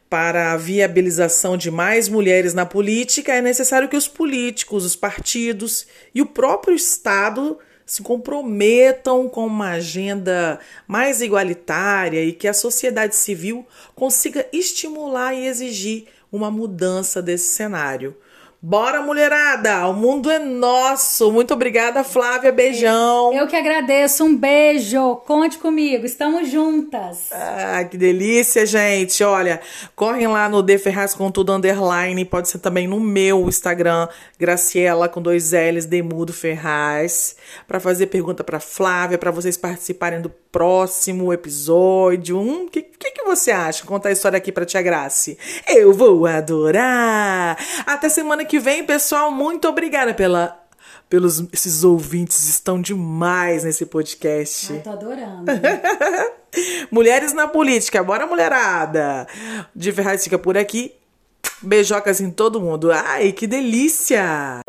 para 0.09 0.53
a 0.53 0.57
viabilização 0.57 1.57
de 1.57 1.69
mais 1.69 2.07
mulheres 2.07 2.53
na 2.53 2.65
política, 2.65 3.33
é 3.33 3.41
necessário 3.41 3.89
que 3.89 3.97
os 3.97 4.07
políticos, 4.07 4.85
os 4.85 4.95
partidos 4.95 5.85
e 6.13 6.21
o 6.21 6.25
próprio 6.25 6.75
Estado 6.75 7.59
se 7.85 8.01
comprometam 8.01 9.29
com 9.29 9.45
uma 9.45 9.71
agenda 9.71 10.59
mais 10.87 11.21
igualitária 11.21 12.23
e 12.23 12.33
que 12.33 12.47
a 12.47 12.53
sociedade 12.53 13.15
civil 13.15 13.65
consiga 13.95 14.47
estimular 14.51 15.33
e 15.33 15.45
exigir 15.45 16.05
uma 16.31 16.49
mudança 16.49 17.21
desse 17.21 17.49
cenário. 17.49 18.17
Bora, 18.67 18.99
mulherada! 18.99 19.85
O 19.85 19.93
mundo 19.93 20.27
é 20.27 20.39
nosso! 20.39 21.31
Muito 21.31 21.53
obrigada, 21.53 22.03
Flávia. 22.03 22.51
Beijão! 22.51 23.31
Eu 23.31 23.45
que 23.45 23.55
agradeço, 23.55 24.25
um 24.25 24.35
beijo, 24.35 25.17
conte 25.17 25.59
comigo, 25.59 26.03
estamos 26.03 26.49
juntas. 26.49 27.29
Ah, 27.31 27.83
que 27.83 27.95
delícia, 27.95 28.65
gente. 28.65 29.23
Olha, 29.23 29.61
correm 29.95 30.25
lá 30.25 30.49
no 30.49 30.63
The 30.63 30.79
Ferraz 30.79 31.13
com 31.13 31.29
tudo 31.29 31.53
underline. 31.53 32.25
Pode 32.25 32.49
ser 32.49 32.57
também 32.57 32.87
no 32.87 32.99
meu 32.99 33.47
Instagram, 33.47 34.07
Graciela 34.39 35.07
com 35.07 35.21
dois 35.21 35.51
L's, 35.51 35.85
Demudo 35.85 36.33
Ferraz, 36.33 37.35
para 37.67 37.79
fazer 37.79 38.07
pergunta 38.07 38.43
para 38.43 38.59
Flávia, 38.59 39.19
para 39.19 39.29
vocês 39.29 39.55
participarem 39.55 40.21
do 40.21 40.31
próximo 40.51 41.31
episódio. 41.31 42.37
O 42.37 42.41
hum, 42.41 42.67
que, 42.67 42.81
que, 42.81 43.11
que 43.11 43.23
você 43.25 43.51
acha? 43.51 43.85
Contar 43.85 44.09
a 44.09 44.13
história 44.13 44.37
aqui 44.37 44.51
pra 44.51 44.65
Tia 44.65 44.81
Grace. 44.81 45.37
Eu 45.67 45.93
vou 45.93 46.25
adorar. 46.25 47.57
Até 47.85 48.09
semana 48.09 48.43
que 48.55 48.59
vem, 48.59 48.85
pessoal. 48.85 49.31
Muito 49.31 49.67
obrigada 49.67 50.13
pela 50.13 50.57
pelos 51.09 51.43
esses 51.51 51.83
ouvintes 51.83 52.47
estão 52.47 52.81
demais 52.81 53.63
nesse 53.65 53.85
podcast. 53.85 54.71
Ai, 54.71 54.79
tô 54.79 54.89
adorando. 54.91 55.45
Mulheres 56.89 57.33
na 57.33 57.47
política, 57.47 58.01
bora 58.01 58.25
mulherada! 58.25 59.27
De 59.75 59.91
Ferraz 59.91 60.23
fica 60.23 60.39
por 60.39 60.57
aqui. 60.57 60.93
Beijocas 61.61 62.21
em 62.21 62.31
todo 62.31 62.61
mundo. 62.61 62.91
Ai, 62.91 63.33
que 63.33 63.45
delícia! 63.45 64.61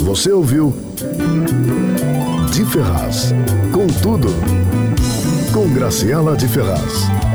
Você 0.00 0.32
ouviu 0.32 0.74
De 2.52 2.64
Ferraz. 2.64 3.32
Com 3.72 3.86
tudo. 4.02 4.28
Com 5.54 5.72
Graciela 5.72 6.36
de 6.36 6.48
Ferraz. 6.48 7.25